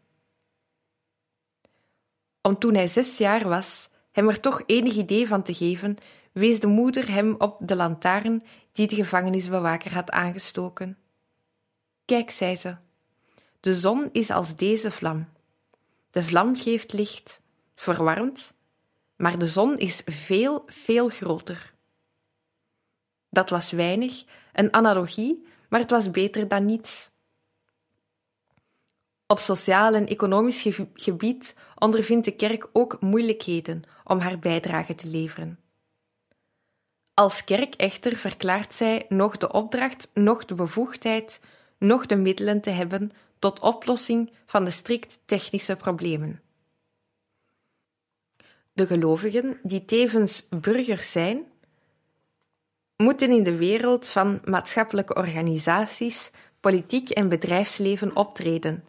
Om 2.45 2.59
toen 2.59 2.73
hij 2.73 2.87
zes 2.87 3.17
jaar 3.17 3.47
was, 3.47 3.89
hem 4.11 4.29
er 4.29 4.39
toch 4.39 4.63
enig 4.65 4.95
idee 4.95 5.27
van 5.27 5.43
te 5.43 5.53
geven 5.53 5.97
wees 6.31 6.59
de 6.59 6.67
moeder 6.67 7.11
hem 7.11 7.35
op 7.37 7.57
de 7.59 7.75
lantaarn 7.75 8.43
die 8.71 8.87
de 8.87 8.95
gevangenisbewaker 8.95 9.93
had 9.93 10.11
aangestoken. 10.11 10.97
Kijk, 12.05 12.31
zei 12.31 12.55
ze, 12.55 12.75
de 13.59 13.73
zon 13.75 14.09
is 14.11 14.29
als 14.29 14.55
deze 14.55 14.91
vlam. 14.91 15.29
De 16.09 16.23
vlam 16.23 16.55
geeft 16.55 16.93
licht, 16.93 17.41
verwarmt, 17.75 18.53
maar 19.15 19.39
de 19.39 19.47
zon 19.47 19.77
is 19.77 20.01
veel, 20.05 20.63
veel 20.65 21.09
groter. 21.09 21.73
Dat 23.29 23.49
was 23.49 23.71
weinig, 23.71 24.23
een 24.53 24.73
analogie, 24.73 25.47
maar 25.69 25.79
het 25.79 25.91
was 25.91 26.11
beter 26.11 26.47
dan 26.47 26.65
niets. 26.65 27.11
Op 29.33 29.39
sociaal 29.39 29.93
en 29.93 30.07
economisch 30.07 30.67
gebied 30.93 31.55
ondervindt 31.75 32.25
de 32.25 32.35
kerk 32.35 32.69
ook 32.73 33.01
moeilijkheden 33.01 33.83
om 34.03 34.19
haar 34.19 34.39
bijdrage 34.39 34.95
te 34.95 35.07
leveren. 35.07 35.59
Als 37.13 37.43
kerk 37.43 37.73
echter 37.75 38.17
verklaart 38.17 38.73
zij 38.73 39.05
nog 39.09 39.37
de 39.37 39.51
opdracht, 39.51 40.11
nog 40.13 40.45
de 40.45 40.53
bevoegdheid, 40.55 41.41
nog 41.77 42.05
de 42.05 42.15
middelen 42.15 42.61
te 42.61 42.69
hebben 42.69 43.11
tot 43.39 43.59
oplossing 43.59 44.31
van 44.45 44.63
de 44.65 44.71
strikt 44.71 45.19
technische 45.25 45.75
problemen. 45.75 46.41
De 48.73 48.87
gelovigen, 48.87 49.59
die 49.63 49.85
tevens 49.85 50.47
burgers 50.49 51.11
zijn, 51.11 51.45
moeten 52.95 53.31
in 53.31 53.43
de 53.43 53.57
wereld 53.57 54.07
van 54.07 54.41
maatschappelijke 54.45 55.15
organisaties, 55.15 56.31
politiek 56.59 57.09
en 57.09 57.29
bedrijfsleven 57.29 58.15
optreden, 58.15 58.83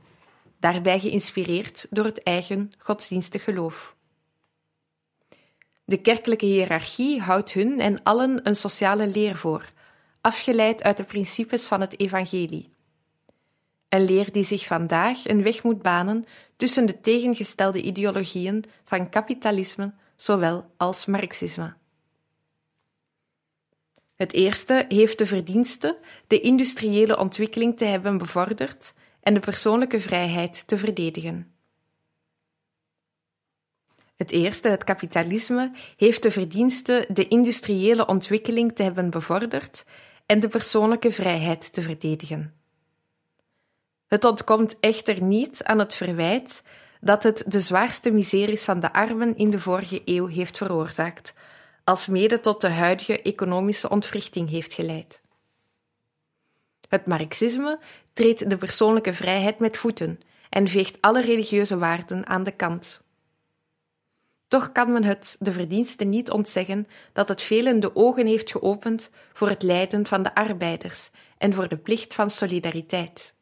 daarbij 0.65 1.01
geïnspireerd 1.01 1.87
door 1.91 2.05
het 2.05 2.23
eigen 2.23 2.73
godsdienstig 2.79 3.45
geloof. 3.45 3.97
De 5.85 5.97
kerkelijke 5.97 6.47
hiërarchie 6.47 7.21
houdt 7.21 7.53
hun 7.53 7.81
en 7.81 8.03
allen 8.03 8.49
een 8.49 8.57
sociale 8.57 9.07
leer 9.07 9.37
voor, 9.37 9.73
afgeleid 10.21 10.83
uit 10.83 10.97
de 10.97 11.05
principes 11.05 11.67
van 11.67 11.81
het 11.81 12.01
evangelie. 12.01 12.73
Een 13.89 14.05
leer 14.05 14.33
die 14.33 14.45
zich 14.45 14.67
vandaag 14.67 15.29
een 15.29 15.43
weg 15.43 15.63
moet 15.63 15.83
banen 15.83 16.25
tussen 16.57 16.87
de 16.87 17.01
tegengestelde 17.01 17.83
ideologieën 17.83 18.65
van 18.85 19.09
kapitalisme 19.09 19.95
zowel 20.17 20.71
als 20.77 21.07
marxisme. 21.07 21.75
Het 24.15 24.33
eerste 24.33 24.85
heeft 24.89 25.19
de 25.19 25.27
verdienste 25.27 25.99
de 26.27 26.41
industriële 26.41 27.19
ontwikkeling 27.19 27.77
te 27.77 27.85
hebben 27.85 28.19
bevorderd 28.19 28.95
en 29.25 29.35
de 29.35 29.41
persoonlijke 29.41 30.01
vrijheid 30.01 30.67
te 30.67 30.79
verdedigen. 30.79 31.53
Het 34.17 34.31
eerste, 34.31 34.69
het 34.69 34.85
kapitalisme, 34.85 35.73
heeft 35.97 36.23
de 36.23 36.31
verdienste 36.31 37.07
de 37.09 37.29
industriële 37.29 38.07
ontwikkeling 38.07 38.73
te 38.75 38.83
hebben 38.83 39.11
bevorderd 39.11 39.85
en 40.27 40.41
de 40.41 40.49
persoonlijke 40.49 41.11
vrijheid 41.11 41.73
te 41.73 41.83
verdedigen. 41.83 42.55
Het 44.07 44.25
ontkomt 44.25 44.77
echter 44.81 45.23
niet 45.23 45.65
aan 45.65 45.79
het 45.79 45.95
verwijt 45.95 46.63
dat 47.01 47.23
het 47.23 47.45
de 47.47 47.61
zwaarste 47.61 48.11
miseries 48.11 48.65
van 48.65 48.81
de 48.81 48.93
armen 48.93 49.37
in 49.37 49.51
de 49.51 49.61
vorige 49.61 50.03
eeuw 50.05 50.27
heeft 50.27 50.57
veroorzaakt, 50.57 51.35
als 51.85 52.07
mede 52.07 52.41
tot 52.41 52.61
de 52.61 52.71
huidige 52.71 53.23
economische 53.23 53.89
ontwrichting 53.89 54.51
heeft 54.51 54.75
geleid. 54.75 55.24
Het 56.95 57.07
marxisme 57.07 57.79
treedt 58.13 58.51
de 58.51 58.57
persoonlijke 58.57 59.13
vrijheid 59.13 59.59
met 59.59 59.77
voeten 59.77 60.21
en 60.51 60.69
veegt 60.69 60.99
alle 61.01 61.21
religieuze 61.21 61.79
waarden 61.79 62.27
aan 62.27 62.43
de 62.43 62.51
kant. 62.51 63.03
Toch 64.49 64.73
kan 64.73 64.93
men 64.93 65.05
het 65.05 65.37
de 65.39 65.53
verdienste 65.53 66.05
niet 66.05 66.31
ontzeggen 66.31 66.87
dat 67.13 67.29
het 67.29 67.43
velen 67.43 67.81
de 67.81 67.97
ogen 67.97 68.27
heeft 68.27 68.51
geopend 68.51 69.11
voor 69.33 69.49
het 69.49 69.63
lijden 69.63 70.07
van 70.07 70.23
de 70.23 70.35
arbeiders 70.35 71.11
en 71.39 71.53
voor 71.53 71.69
de 71.69 71.77
plicht 71.77 72.15
van 72.15 72.31
solidariteit. 72.31 73.35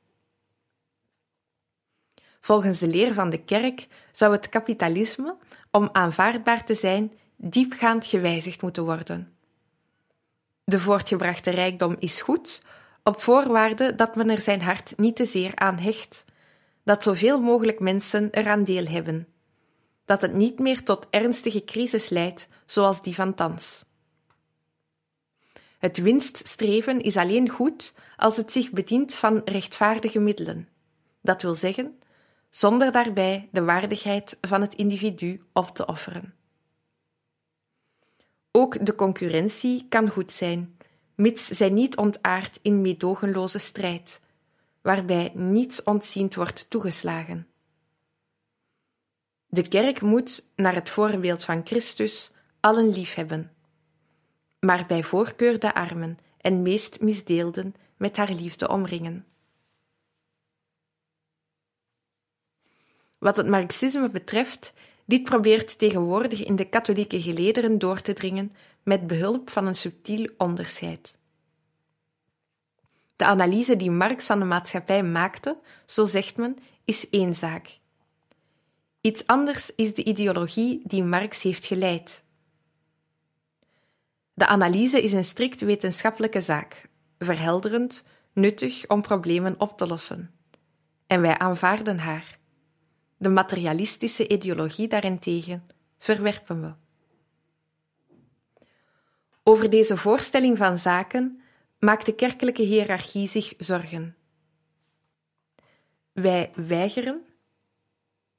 Volgens 2.41 2.79
de 2.79 2.87
leer 2.87 3.15
van 3.15 3.31
de 3.31 3.45
kerk 3.45 3.87
zou 4.13 4.33
het 4.33 4.49
kapitalisme, 4.49 5.37
om 5.71 5.89
aanvaardbaar 5.93 6.65
te 6.65 6.75
zijn, 6.75 7.13
diepgaand 7.37 8.07
gewijzigd 8.07 8.63
moeten 8.63 8.85
worden. 8.85 9.37
De 10.65 10.79
voortgebrachte 10.79 11.51
rijkdom 11.51 11.97
is 11.99 12.23
goed, 12.23 12.63
op 13.03 13.21
voorwaarde 13.21 13.95
dat 13.95 14.17
men 14.17 14.31
er 14.31 14.41
zijn 14.41 14.63
hart 14.63 14.97
niet 14.97 15.17
te 15.17 15.25
zeer 15.25 15.57
aan 15.57 15.79
hecht, 15.79 16.25
dat 16.85 17.03
zoveel 17.03 17.41
mogelijk 17.41 17.81
mensen 17.81 18.29
eraan 18.31 18.65
deel 18.65 18.87
hebben, 18.87 19.29
dat 20.05 20.21
het 20.21 20.33
niet 20.33 20.59
meer 20.59 20.83
tot 20.83 21.07
ernstige 21.11 21.65
crisis 21.65 22.09
leidt, 22.09 22.49
zoals 22.67 23.03
die 23.03 23.15
van 23.15 23.35
thans. 23.35 23.85
Het 25.79 25.97
winststreven 25.97 27.01
is 27.01 27.17
alleen 27.17 27.49
goed 27.49 27.95
als 28.17 28.37
het 28.37 28.53
zich 28.53 28.71
bedient 28.71 29.15
van 29.15 29.43
rechtvaardige 29.45 30.19
middelen, 30.19 30.69
dat 31.21 31.43
wil 31.43 31.55
zeggen, 31.55 31.99
zonder 32.51 32.93
daarbij 32.93 33.49
de 33.53 33.65
waardigheid 33.65 34.37
van 34.41 34.61
het 34.61 34.75
individu 34.75 35.43
op 35.53 35.75
te 35.75 35.87
offeren. 35.87 36.35
Ook 38.51 38.87
de 38.87 38.95
concurrentie 38.95 39.87
kan 39.89 40.09
goed 40.09 40.33
zijn, 40.33 40.77
mits 41.15 41.47
zij 41.47 41.71
niet 41.71 41.97
ontaart 41.97 42.59
in 42.63 42.81
meedogenloze 42.81 43.59
strijd, 43.59 44.21
waarbij 44.81 45.33
niets 45.35 45.83
ontziend 45.83 46.35
wordt 46.35 46.71
toegeslagen. 46.71 47.47
De 49.47 49.69
kerk 49.69 50.01
moet, 50.01 50.45
naar 50.57 50.75
het 50.75 50.91
voorbeeld 50.91 51.45
van 51.45 51.61
Christus, 51.65 52.31
allen 52.61 52.89
liefhebben, 52.89 53.53
maar 54.61 54.87
bij 54.87 55.03
voorkeur 55.03 55.59
de 55.59 55.75
armen 55.75 56.19
en 56.41 56.63
meest 56.63 57.01
misdeelden 57.01 57.75
met 57.97 58.17
haar 58.17 58.33
liefde 58.33 58.69
omringen. 58.69 59.27
Wat 63.19 63.37
het 63.37 63.47
marxisme 63.47 64.11
betreft, 64.11 64.73
dit 65.05 65.23
probeert 65.23 65.79
tegenwoordig 65.79 66.45
in 66.45 66.57
de 66.57 66.69
katholieke 66.69 67.23
gelederen 67.23 67.79
door 67.79 68.01
te 68.01 68.13
dringen 68.13 68.53
met 68.83 69.07
behulp 69.07 69.51
van 69.51 69.67
een 69.67 69.75
subtiel 69.75 70.29
onderscheid. 70.37 71.19
De 73.17 73.25
analyse 73.25 73.77
die 73.77 73.91
Marx 73.91 74.27
van 74.27 74.39
de 74.39 74.45
maatschappij 74.45 75.03
maakte, 75.03 75.59
zo 75.87 76.07
zegt 76.07 76.37
men, 76.37 76.57
is 76.85 77.11
één 77.11 77.35
zaak. 77.35 77.79
Iets 79.01 79.27
anders 79.27 79.75
is 79.75 79.95
de 79.95 80.05
ideologie 80.05 80.81
die 80.85 81.03
Marx 81.03 81.43
heeft 81.43 81.67
geleid. 81.67 82.25
De 84.35 84.47
analyse 84.47 85.03
is 85.03 85.13
een 85.13 85.25
strikt 85.25 85.61
wetenschappelijke 85.61 86.41
zaak, 86.41 86.89
verhelderend, 87.19 88.05
nuttig 88.33 88.87
om 88.89 89.03
problemen 89.03 89.61
op 89.61 89.79
te 89.79 89.87
lossen. 89.87 90.31
En 91.07 91.21
wij 91.21 91.39
aanvaarden 91.39 91.99
haar. 91.99 92.39
De 93.17 93.29
materialistische 93.29 94.29
ideologie 94.29 94.89
daarentegen 94.89 95.67
verwerpen 95.99 96.61
we. 96.61 96.82
Over 99.53 99.71
deze 99.71 99.97
voorstelling 99.97 100.59
van 100.59 100.79
zaken 100.79 101.41
maakt 101.79 102.07
de 102.07 102.15
kerkelijke 102.15 102.63
hiërarchie 102.63 103.29
zich 103.29 103.55
zorgen. 103.59 104.17
Wij 106.13 106.51
weigeren, 106.55 107.25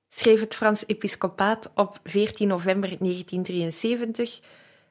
schreef 0.09 0.39
het 0.39 0.55
Frans 0.55 0.83
episcopaat 0.87 1.71
op 1.75 1.99
14 2.03 2.47
november 2.47 2.89
1973, 2.99 4.39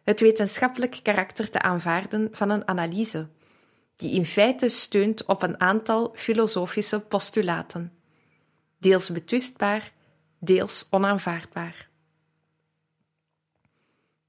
het 0.02 0.20
wetenschappelijk 0.20 1.00
karakter 1.02 1.50
te 1.50 1.62
aanvaarden 1.62 2.28
van 2.32 2.50
een 2.50 2.68
analyse, 2.68 3.28
die 3.96 4.14
in 4.14 4.26
feite 4.26 4.68
steunt 4.68 5.24
op 5.24 5.42
een 5.42 5.60
aantal 5.60 6.12
filosofische 6.14 7.00
postulaten 7.00 7.92
deels 8.78 9.10
betwistbaar, 9.10 9.92
deels 10.38 10.86
onaanvaardbaar. 10.90 11.90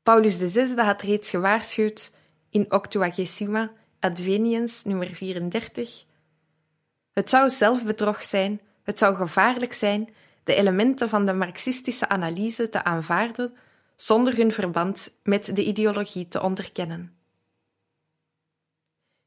Paulus 0.03 0.37
VI 0.37 0.75
had 0.75 1.01
reeds 1.01 1.29
gewaarschuwd 1.29 2.11
in 2.49 2.71
Octuagesima 2.71 3.71
Adveniens 3.99 4.83
nummer 4.83 5.07
34. 5.07 6.05
Het 7.11 7.29
zou 7.29 7.49
zelfbedrog 7.49 8.23
zijn, 8.23 8.61
het 8.83 8.99
zou 8.99 9.15
gevaarlijk 9.15 9.73
zijn 9.73 10.13
de 10.43 10.55
elementen 10.55 11.09
van 11.09 11.25
de 11.25 11.33
marxistische 11.33 12.09
analyse 12.09 12.69
te 12.69 12.83
aanvaarden 12.83 13.53
zonder 13.95 14.35
hun 14.35 14.51
verband 14.51 15.13
met 15.23 15.55
de 15.55 15.63
ideologie 15.63 16.27
te 16.27 16.41
onderkennen. 16.41 17.17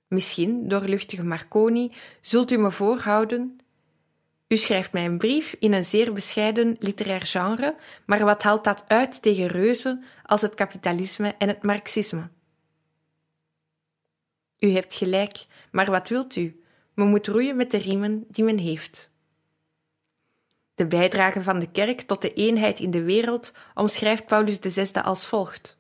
Misschien, 0.07 0.69
doorluchtige 0.69 1.25
Marconi, 1.25 1.93
zult 2.21 2.51
u 2.51 2.57
me 2.57 2.71
voorhouden 2.71 3.59
u 4.49 4.57
schrijft 4.57 4.93
mij 4.93 5.05
een 5.05 5.19
brief 5.19 5.57
in 5.59 5.73
een 5.73 5.85
zeer 5.85 6.13
bescheiden 6.13 6.77
literair 6.79 7.27
genre, 7.27 7.77
maar 8.07 8.25
wat 8.25 8.43
haalt 8.43 8.65
dat 8.65 8.85
uit 8.87 9.23
tegen 9.23 9.47
reuzen 9.47 10.05
als 10.23 10.41
het 10.41 10.55
kapitalisme 10.55 11.35
en 11.39 11.49
het 11.49 11.63
marxisme? 11.63 12.29
U 14.59 14.71
hebt 14.71 14.95
gelijk, 14.95 15.47
maar 15.71 15.91
wat 15.91 16.09
wilt 16.09 16.37
u? 16.37 16.61
Men 16.95 17.09
moet 17.09 17.27
roeien 17.27 17.57
met 17.57 17.71
de 17.71 17.77
riemen 17.77 18.25
die 18.29 18.45
men 18.45 18.59
heeft. 18.59 19.11
De 20.75 20.87
bijdrage 20.87 21.43
van 21.43 21.59
de 21.59 21.71
kerk 21.71 22.01
tot 22.01 22.23
de 22.23 22.33
eenheid 22.33 22.81
in 22.81 22.91
de 22.91 23.03
wereld 23.03 23.53
omschrijft 23.75 24.27
Paulus 24.27 24.59
VI 24.61 25.01
als 25.01 25.27
volgt. 25.27 25.79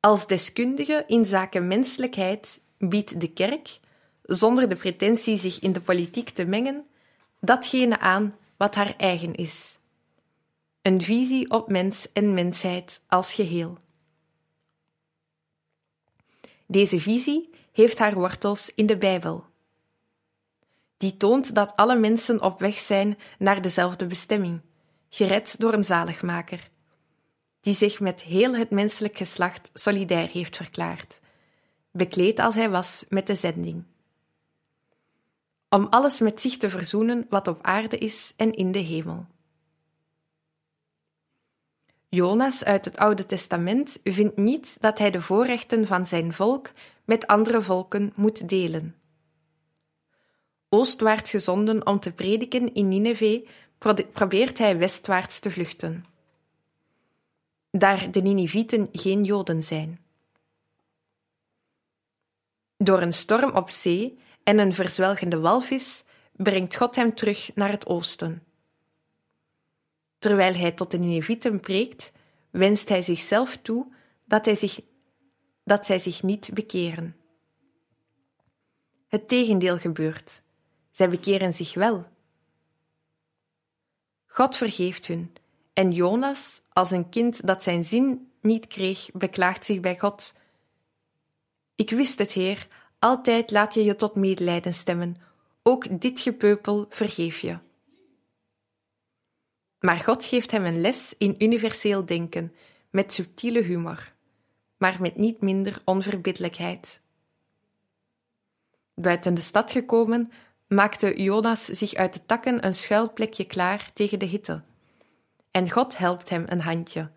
Als 0.00 0.26
deskundige 0.26 1.04
in 1.06 1.26
zaken 1.26 1.66
menselijkheid 1.66 2.62
biedt 2.78 3.20
de 3.20 3.32
kerk, 3.32 3.78
zonder 4.22 4.68
de 4.68 4.76
pretentie 4.76 5.38
zich 5.38 5.58
in 5.58 5.72
de 5.72 5.80
politiek 5.80 6.30
te 6.30 6.44
mengen, 6.44 6.86
datgene 7.46 7.98
aan 7.98 8.36
wat 8.56 8.74
haar 8.74 8.94
eigen 8.96 9.34
is. 9.34 9.78
Een 10.82 11.02
visie 11.02 11.50
op 11.50 11.68
mens 11.68 12.12
en 12.12 12.34
mensheid 12.34 13.02
als 13.08 13.34
geheel. 13.34 13.78
Deze 16.66 17.00
visie 17.00 17.50
heeft 17.72 17.98
haar 17.98 18.14
wortels 18.14 18.74
in 18.74 18.86
de 18.86 18.96
Bijbel. 18.96 19.44
Die 20.96 21.16
toont 21.16 21.54
dat 21.54 21.76
alle 21.76 21.96
mensen 21.98 22.42
op 22.42 22.60
weg 22.60 22.78
zijn 22.78 23.18
naar 23.38 23.62
dezelfde 23.62 24.06
bestemming, 24.06 24.60
gered 25.08 25.60
door 25.60 25.72
een 25.72 25.84
zaligmaker, 25.84 26.70
die 27.60 27.74
zich 27.74 28.00
met 28.00 28.22
heel 28.22 28.54
het 28.56 28.70
menselijk 28.70 29.16
geslacht 29.16 29.70
solidair 29.72 30.28
heeft 30.28 30.56
verklaard, 30.56 31.20
bekleed 31.90 32.38
als 32.38 32.54
hij 32.54 32.70
was 32.70 33.04
met 33.08 33.26
de 33.26 33.34
zending 33.34 33.84
om 35.68 35.86
alles 35.90 36.18
met 36.18 36.40
zich 36.40 36.56
te 36.56 36.70
verzoenen 36.70 37.26
wat 37.28 37.48
op 37.48 37.62
aarde 37.62 37.98
is 37.98 38.34
en 38.36 38.52
in 38.52 38.72
de 38.72 38.78
hemel. 38.78 39.26
Jonas 42.08 42.64
uit 42.64 42.84
het 42.84 42.96
Oude 42.96 43.26
Testament 43.26 43.98
vindt 44.04 44.36
niet 44.36 44.76
dat 44.80 44.98
hij 44.98 45.10
de 45.10 45.20
voorrechten 45.20 45.86
van 45.86 46.06
zijn 46.06 46.32
volk 46.32 46.70
met 47.04 47.26
andere 47.26 47.62
volken 47.62 48.12
moet 48.14 48.48
delen. 48.48 48.94
Oostwaarts 50.68 51.30
gezonden 51.30 51.86
om 51.86 52.00
te 52.00 52.12
prediken 52.12 52.74
in 52.74 52.88
Nineveh, 52.88 53.48
probeert 54.12 54.58
hij 54.58 54.78
westwaarts 54.78 55.38
te 55.38 55.50
vluchten. 55.50 56.04
Daar 57.70 58.10
de 58.10 58.20
Ninivieten 58.20 58.88
geen 58.92 59.24
Joden 59.24 59.62
zijn. 59.62 60.00
Door 62.76 63.00
een 63.00 63.12
storm 63.12 63.50
op 63.50 63.70
zee 63.70 64.18
en 64.46 64.58
een 64.58 64.72
verzwelgende 64.72 65.40
walvis 65.40 66.04
brengt 66.32 66.76
God 66.76 66.96
hem 66.96 67.14
terug 67.14 67.50
naar 67.54 67.70
het 67.70 67.86
oosten. 67.86 68.42
Terwijl 70.18 70.54
hij 70.54 70.72
tot 70.72 70.90
de 70.90 70.98
Ninevieten 70.98 71.60
preekt, 71.60 72.12
wenst 72.50 72.88
hij 72.88 73.02
zichzelf 73.02 73.56
toe 73.56 73.92
dat 74.24 74.44
hij 74.44 74.54
zich 74.54 74.80
dat 75.64 75.86
zij 75.86 75.98
zich 75.98 76.22
niet 76.22 76.54
bekeren. 76.54 77.16
Het 79.06 79.28
tegendeel 79.28 79.78
gebeurt. 79.78 80.42
Zij 80.90 81.08
bekeren 81.08 81.54
zich 81.54 81.74
wel. 81.74 82.06
God 84.26 84.56
vergeeft 84.56 85.06
hun, 85.06 85.32
en 85.72 85.92
Jonas, 85.92 86.62
als 86.72 86.90
een 86.90 87.08
kind 87.08 87.46
dat 87.46 87.62
zijn 87.62 87.84
zin 87.84 88.32
niet 88.40 88.66
kreeg, 88.66 89.10
beklaagt 89.12 89.64
zich 89.64 89.80
bij 89.80 89.98
God. 89.98 90.34
Ik 91.74 91.90
wist 91.90 92.18
het, 92.18 92.32
Heer, 92.32 92.66
altijd 93.06 93.50
laat 93.50 93.74
je 93.74 93.84
je 93.84 93.96
tot 93.96 94.14
medelijden 94.14 94.74
stemmen, 94.74 95.16
ook 95.62 96.00
dit 96.00 96.20
gepeupel 96.20 96.86
vergeef 96.88 97.38
je. 97.38 97.58
Maar 99.78 99.98
God 99.98 100.24
geeft 100.24 100.50
hem 100.50 100.64
een 100.64 100.80
les 100.80 101.14
in 101.18 101.34
universeel 101.38 102.04
denken, 102.04 102.54
met 102.90 103.12
subtiele 103.12 103.62
humor, 103.62 104.12
maar 104.76 104.96
met 105.00 105.16
niet 105.16 105.40
minder 105.40 105.82
onverbiddelijkheid. 105.84 107.00
Buiten 108.94 109.34
de 109.34 109.40
stad 109.40 109.70
gekomen, 109.70 110.32
maakte 110.68 111.22
Jonas 111.22 111.64
zich 111.64 111.94
uit 111.94 112.12
de 112.12 112.20
takken 112.26 112.66
een 112.66 112.74
schuilplekje 112.74 113.44
klaar 113.44 113.90
tegen 113.92 114.18
de 114.18 114.26
hitte. 114.26 114.62
En 115.50 115.70
God 115.70 115.96
helpt 115.98 116.28
hem 116.28 116.44
een 116.48 116.60
handje, 116.60 117.10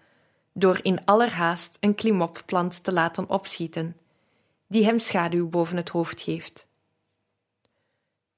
door 0.54 0.80
in 0.82 1.06
allerhaast 1.06 1.78
een 1.80 1.96
klimopplant 1.96 2.84
te 2.84 2.92
laten 2.92 3.30
opschieten, 3.30 3.99
die 4.70 4.84
hem 4.86 5.00
schaduw 5.00 5.50
boven 5.50 5.78
het 5.78 5.90
hoofd 5.90 6.22
geeft. 6.22 6.68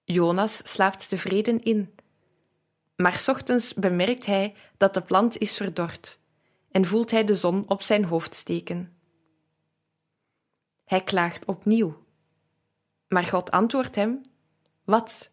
Jonas 0.04 0.62
slaapt 0.64 1.10
tevreden 1.10 1.64
in, 1.64 1.96
maar 2.96 3.24
ochtends 3.28 3.74
bemerkt 3.74 4.26
hij 4.26 4.56
dat 4.78 4.94
de 4.94 5.02
plant 5.02 5.38
is 5.38 5.58
verdord 5.58 6.20
en 6.72 6.86
voelt 6.86 7.12
hij 7.12 7.24
de 7.24 7.36
zon 7.36 7.70
op 7.70 7.82
zijn 7.82 8.04
hoofd 8.04 8.36
steken. 8.36 8.96
Hij 10.86 11.04
klaagt 11.04 11.46
opnieuw, 11.46 12.04
maar 13.08 13.24
God 13.24 13.52
antwoordt 13.52 13.96
hem: 13.96 14.22
Wat? 14.84 15.32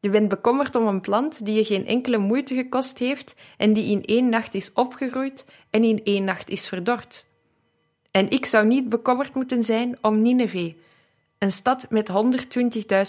Je 0.00 0.10
bent 0.10 0.28
bekommerd 0.28 0.74
om 0.74 0.86
een 0.86 1.00
plant 1.00 1.44
die 1.44 1.54
je 1.54 1.64
geen 1.64 1.86
enkele 1.86 2.18
moeite 2.18 2.54
gekost 2.54 2.98
heeft 2.98 3.34
en 3.56 3.72
die 3.72 3.90
in 3.90 4.04
één 4.04 4.28
nacht 4.28 4.54
is 4.54 4.72
opgegroeid 4.72 5.44
en 5.70 5.84
in 5.84 6.04
één 6.04 6.24
nacht 6.24 6.48
is 6.48 6.68
verdord. 6.68 7.27
En 8.18 8.30
ik 8.30 8.46
zou 8.46 8.66
niet 8.66 8.88
bekommerd 8.88 9.34
moeten 9.34 9.64
zijn 9.64 9.98
om 10.02 10.22
Nineveh, 10.22 10.74
een 11.38 11.52
stad 11.52 11.90
met 11.90 12.10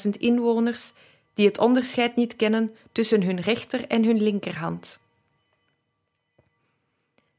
120.000 0.05 0.09
inwoners 0.09 0.93
die 1.33 1.47
het 1.47 1.57
onderscheid 1.57 2.15
niet 2.15 2.35
kennen 2.35 2.75
tussen 2.91 3.23
hun 3.23 3.39
rechter 3.39 3.87
en 3.87 4.03
hun 4.03 4.21
linkerhand. 4.21 4.99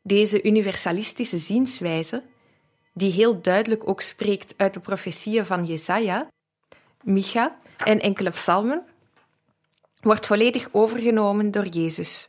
Deze 0.02 0.42
universalistische 0.42 1.38
zienswijze, 1.38 2.22
die 2.92 3.12
heel 3.12 3.40
duidelijk 3.40 3.88
ook 3.88 4.00
spreekt 4.00 4.54
uit 4.56 4.74
de 4.74 4.80
profetieën 4.80 5.46
van 5.46 5.64
Jesaja, 5.64 6.28
Micha 7.02 7.58
en 7.76 8.00
enkele 8.00 8.30
psalmen, 8.30 8.84
wordt 10.00 10.26
volledig 10.26 10.68
overgenomen 10.72 11.50
door 11.50 11.66
Jezus. 11.66 12.28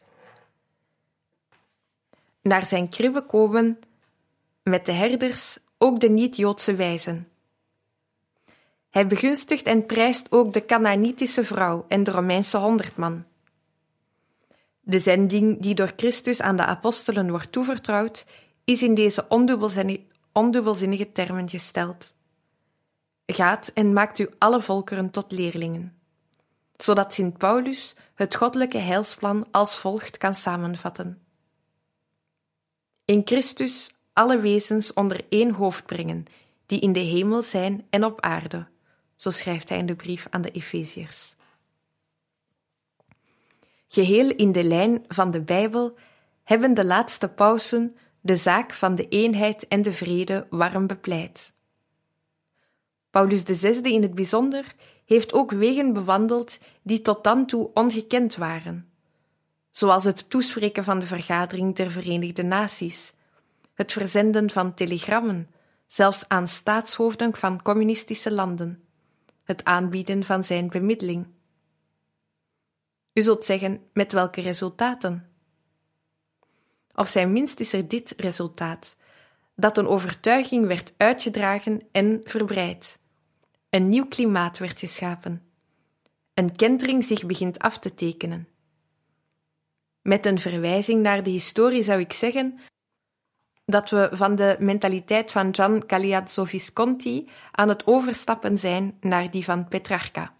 Naar 2.41 2.65
zijn 2.65 2.89
kribbe 2.89 3.21
komen 3.21 3.79
met 4.63 4.85
de 4.85 4.91
herders 4.91 5.57
ook 5.77 5.99
de 5.99 6.09
niet-Joodse 6.09 6.75
wijzen. 6.75 7.27
Hij 8.89 9.07
begunstigt 9.07 9.65
en 9.65 9.85
prijst 9.85 10.31
ook 10.31 10.53
de 10.53 10.65
Canaanitische 10.65 11.43
vrouw 11.43 11.85
en 11.87 12.03
de 12.03 12.11
Romeinse 12.11 12.57
honderdman. 12.57 13.25
De 14.81 14.99
zending 14.99 15.61
die 15.61 15.75
door 15.75 15.93
Christus 15.95 16.41
aan 16.41 16.57
de 16.57 16.65
apostelen 16.65 17.29
wordt 17.29 17.51
toevertrouwd, 17.51 18.25
is 18.63 18.83
in 18.83 18.95
deze 18.95 19.25
ondubbelzinnige, 19.27 20.01
ondubbelzinnige 20.31 21.11
termen 21.11 21.49
gesteld. 21.49 22.15
Gaat 23.25 23.71
en 23.73 23.93
maakt 23.93 24.19
u 24.19 24.29
alle 24.37 24.61
volkeren 24.61 25.09
tot 25.09 25.31
leerlingen, 25.31 25.97
zodat 26.77 27.13
Sint 27.13 27.37
Paulus 27.37 27.95
het 28.15 28.35
goddelijke 28.35 28.77
heilsplan 28.77 29.47
als 29.51 29.77
volgt 29.77 30.17
kan 30.17 30.33
samenvatten. 30.35 31.21
In 33.05 33.21
Christus 33.25 33.91
alle 34.13 34.39
wezens 34.39 34.93
onder 34.93 35.25
één 35.29 35.51
hoofd 35.51 35.85
brengen, 35.85 36.25
die 36.65 36.79
in 36.79 36.93
de 36.93 36.99
hemel 36.99 37.41
zijn 37.41 37.85
en 37.89 38.03
op 38.03 38.21
aarde, 38.21 38.67
zo 39.15 39.29
schrijft 39.29 39.69
hij 39.69 39.77
in 39.77 39.85
de 39.85 39.95
brief 39.95 40.27
aan 40.29 40.41
de 40.41 40.51
Efeziërs. 40.51 41.35
Geheel 43.87 44.29
in 44.29 44.51
de 44.51 44.63
lijn 44.63 45.05
van 45.07 45.31
de 45.31 45.41
Bijbel 45.41 45.97
hebben 46.43 46.73
de 46.73 46.85
laatste 46.85 47.29
pausen 47.29 47.95
de 48.21 48.35
zaak 48.35 48.73
van 48.73 48.95
de 48.95 49.07
eenheid 49.07 49.67
en 49.67 49.81
de 49.81 49.93
vrede 49.93 50.47
warm 50.49 50.87
bepleit. 50.87 51.53
Paulus 53.09 53.41
VI 53.41 53.93
in 53.93 54.01
het 54.01 54.15
bijzonder 54.15 54.65
heeft 55.05 55.33
ook 55.33 55.51
wegen 55.51 55.93
bewandeld 55.93 56.57
die 56.81 57.01
tot 57.01 57.23
dan 57.23 57.45
toe 57.45 57.69
ongekend 57.73 58.35
waren, 58.35 58.91
zoals 59.71 60.03
het 60.03 60.29
toespreken 60.29 60.83
van 60.83 60.99
de 60.99 61.05
vergadering 61.05 61.75
der 61.75 61.91
Verenigde 61.91 62.43
Naties, 62.43 63.13
het 63.73 63.91
verzenden 63.91 64.49
van 64.49 64.73
telegrammen, 64.73 65.49
zelfs 65.87 66.27
aan 66.27 66.47
staatshoofden 66.47 67.35
van 67.35 67.61
communistische 67.61 68.31
landen, 68.31 68.83
het 69.43 69.63
aanbieden 69.63 70.23
van 70.23 70.43
zijn 70.43 70.67
bemiddeling. 70.69 71.27
U 73.13 73.21
zult 73.21 73.45
zeggen, 73.45 73.81
met 73.93 74.11
welke 74.11 74.41
resultaten? 74.41 75.29
Of 76.95 77.09
zijn 77.09 77.31
minst 77.31 77.59
is 77.59 77.73
er 77.73 77.87
dit 77.87 78.13
resultaat: 78.17 78.95
dat 79.55 79.77
een 79.77 79.87
overtuiging 79.87 80.67
werd 80.67 80.93
uitgedragen 80.97 81.81
en 81.91 82.21
verbreid. 82.23 82.99
Een 83.69 83.89
nieuw 83.89 84.05
klimaat 84.05 84.57
werd 84.57 84.79
geschapen. 84.79 85.45
Een 86.33 86.55
kentering 86.55 87.03
zich 87.03 87.25
begint 87.25 87.59
af 87.59 87.79
te 87.79 87.93
tekenen. 87.93 88.47
Met 90.01 90.25
een 90.25 90.39
verwijzing 90.39 91.01
naar 91.01 91.23
de 91.23 91.29
historie 91.29 91.83
zou 91.83 91.99
ik 91.99 92.13
zeggen 92.13 92.59
dat 93.71 93.89
we 93.89 94.09
van 94.11 94.35
de 94.35 94.55
mentaliteit 94.59 95.31
van 95.31 95.55
Gian 95.55 95.83
Galeazzo 95.87 96.43
Visconti 96.43 97.29
aan 97.51 97.69
het 97.69 97.87
overstappen 97.87 98.57
zijn 98.57 98.97
naar 98.99 99.31
die 99.31 99.43
van 99.43 99.67
Petrarca. 99.67 100.33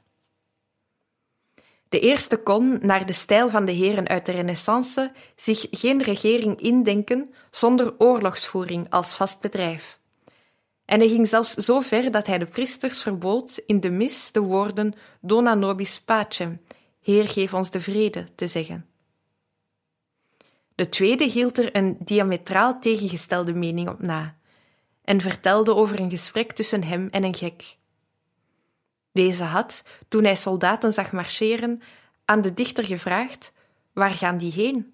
De 1.90 2.00
eerste 2.00 2.38
kon, 2.38 2.80
naar 2.82 3.06
de 3.06 3.14
stijl 3.14 3.50
van 3.50 3.66
de 3.66 3.72
heren 3.72 4.08
uit 4.08 4.26
de 4.26 4.32
Renaissance, 4.32 5.12
zich 5.36 5.68
geen 5.72 6.04
regering 6.04 6.60
indenken 6.60 7.34
zonder 7.50 7.94
oorlogsvoering 7.98 8.90
als 8.90 9.14
vast 9.14 9.40
bedrijf. 9.40 10.00
En 10.86 11.00
hij 11.00 11.10
ging 11.10 11.28
zelfs 11.28 11.54
zo 11.54 11.80
ver 11.80 12.12
dat 12.12 12.28
hij 12.28 12.38
de 12.38 12.46
priesters 12.46 13.02
verbood 13.02 13.62
in 13.66 13.80
de 13.80 13.90
mis 13.90 14.32
de 14.32 14.40
woorden 14.40 14.94
Dona 15.22 15.54
nobis 15.56 16.00
pacem, 16.00 16.62
Heer 17.02 17.30
geef 17.30 17.54
ons 17.54 17.72
de 17.72 17.82
vrede, 17.82 18.26
te 18.36 18.48
zeggen. 18.48 18.91
De 20.82 20.90
tweede 20.90 21.24
hield 21.24 21.58
er 21.58 21.76
een 21.76 21.98
diametraal 22.00 22.80
tegengestelde 22.80 23.54
mening 23.54 23.90
op 23.90 24.02
na 24.02 24.36
en 25.04 25.22
vertelde 25.22 25.76
over 25.76 26.00
een 26.00 26.10
gesprek 26.10 26.52
tussen 26.52 26.84
hem 26.84 27.08
en 27.12 27.24
een 27.24 27.36
gek. 27.36 27.78
Deze 29.12 29.44
had, 29.44 29.84
toen 30.08 30.24
hij 30.24 30.36
soldaten 30.36 30.94
zag 30.94 31.12
marcheren, 31.12 31.82
aan 32.26 32.42
de 32.42 32.54
dichter 32.54 32.86
gevraagd: 32.86 33.54
Waar 33.94 34.12
gaan 34.12 34.38
die 34.38 34.52
heen? 34.52 34.94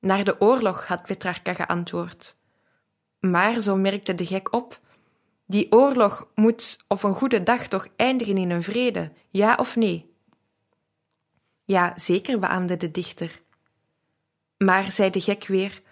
Naar 0.00 0.24
de 0.24 0.40
oorlog, 0.40 0.86
had 0.86 1.02
Petrarca 1.02 1.52
geantwoord. 1.52 2.36
Maar, 3.20 3.58
zo 3.60 3.76
merkte 3.76 4.14
de 4.14 4.26
gek 4.26 4.54
op, 4.54 4.80
die 5.46 5.72
oorlog 5.72 6.30
moet 6.34 6.78
op 6.88 7.02
een 7.02 7.14
goede 7.14 7.42
dag 7.42 7.68
toch 7.68 7.88
eindigen 7.96 8.36
in 8.36 8.50
een 8.50 8.62
vrede, 8.62 9.12
ja 9.30 9.54
of 9.54 9.76
nee? 9.76 10.14
Ja, 11.64 11.92
zeker, 11.98 12.38
beaamde 12.38 12.76
de 12.76 12.90
dichter. 12.90 13.44
Maar, 14.58 14.92
zei 14.92 15.10
de 15.10 15.20
gek 15.20 15.46
weer, 15.46 15.82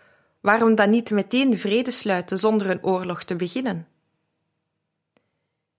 waarom 0.40 0.74
dan 0.74 0.90
niet 0.90 1.10
meteen 1.10 1.58
vrede 1.58 1.90
sluiten 1.90 2.38
zonder 2.38 2.70
een 2.70 2.84
oorlog 2.84 3.22
te 3.22 3.36
beginnen? 3.36 3.88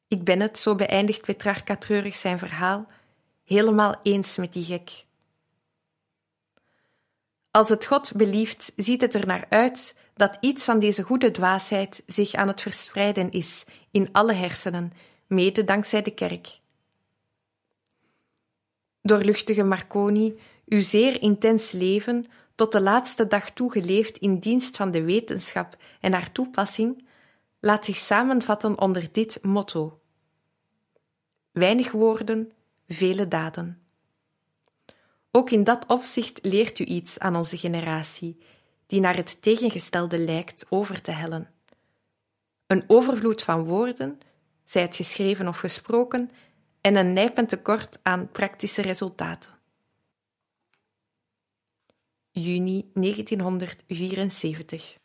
Ik 0.08 0.24
ben 0.24 0.40
het, 0.40 0.60
zo 0.60 0.76
beëindigt 0.76 1.22
Petrarca 1.22 1.76
treurig 1.76 2.16
zijn 2.16 2.40
verhaal, 2.40 2.86
helemaal 3.44 3.96
eens 4.02 4.36
met 4.36 4.54
die 4.54 4.64
gek. 4.64 5.06
Als 7.52 7.70
het 7.70 7.86
God 7.86 8.12
belieft, 8.16 8.74
ziet 8.76 9.02
het 9.02 9.14
er 9.14 9.26
naar 9.26 9.46
uit 9.50 9.96
dat 10.14 10.38
iets 10.40 10.64
van 10.64 10.80
deze 10.80 11.04
goede 11.04 11.32
dwaasheid 11.32 12.04
zich 12.06 12.34
aan 12.34 12.48
het 12.48 12.62
verspreiden 12.62 13.32
is 13.32 13.66
in 13.92 14.10
alle 14.12 14.34
hersenen, 14.34 14.92
mede 15.28 15.64
dankzij 15.64 16.02
de 16.02 16.12
kerk. 16.12 16.60
Doorluchtige 19.02 19.64
Marconi, 19.64 20.40
uw 20.66 20.82
zeer 20.82 21.22
intens 21.22 21.72
leven, 21.72 22.26
tot 22.56 22.72
de 22.72 22.82
laatste 22.82 23.28
dag 23.28 23.52
toe 23.52 23.72
geleefd 23.72 24.18
in 24.18 24.40
dienst 24.40 24.76
van 24.76 24.92
de 24.92 25.04
wetenschap 25.04 25.78
en 26.00 26.14
haar 26.14 26.32
toepassing, 26.32 27.08
laat 27.60 27.86
zich 27.86 27.98
samenvatten 27.98 28.80
onder 28.80 29.10
dit 29.12 29.40
motto: 29.42 30.00
Weinig 31.52 31.92
woorden, 31.92 32.52
vele 32.88 33.28
daden. 33.28 33.80
Ook 35.32 35.50
in 35.50 35.64
dat 35.64 35.86
opzicht 35.88 36.40
leert 36.42 36.80
u 36.80 36.84
iets 36.84 37.20
aan 37.20 37.36
onze 37.36 37.58
generatie, 37.58 38.38
die 38.88 39.00
naar 39.00 39.16
het 39.16 39.42
tegengestelde 39.42 40.18
lijkt 40.18 40.66
over 40.70 41.02
te 41.02 41.12
hellen. 41.12 41.52
Een 42.68 42.84
overvloed 42.88 43.44
van 43.44 43.64
woorden, 43.64 44.20
zij 44.64 44.82
het 44.82 44.96
geschreven 44.96 45.48
of 45.48 45.58
gesproken, 45.58 46.30
en 46.82 46.96
een 46.96 47.14
nijpend 47.14 47.50
tekort 47.50 48.00
aan 48.04 48.32
praktische 48.32 48.82
resultaten. 48.82 49.55
Juni 52.36 52.92
1974 52.96 55.05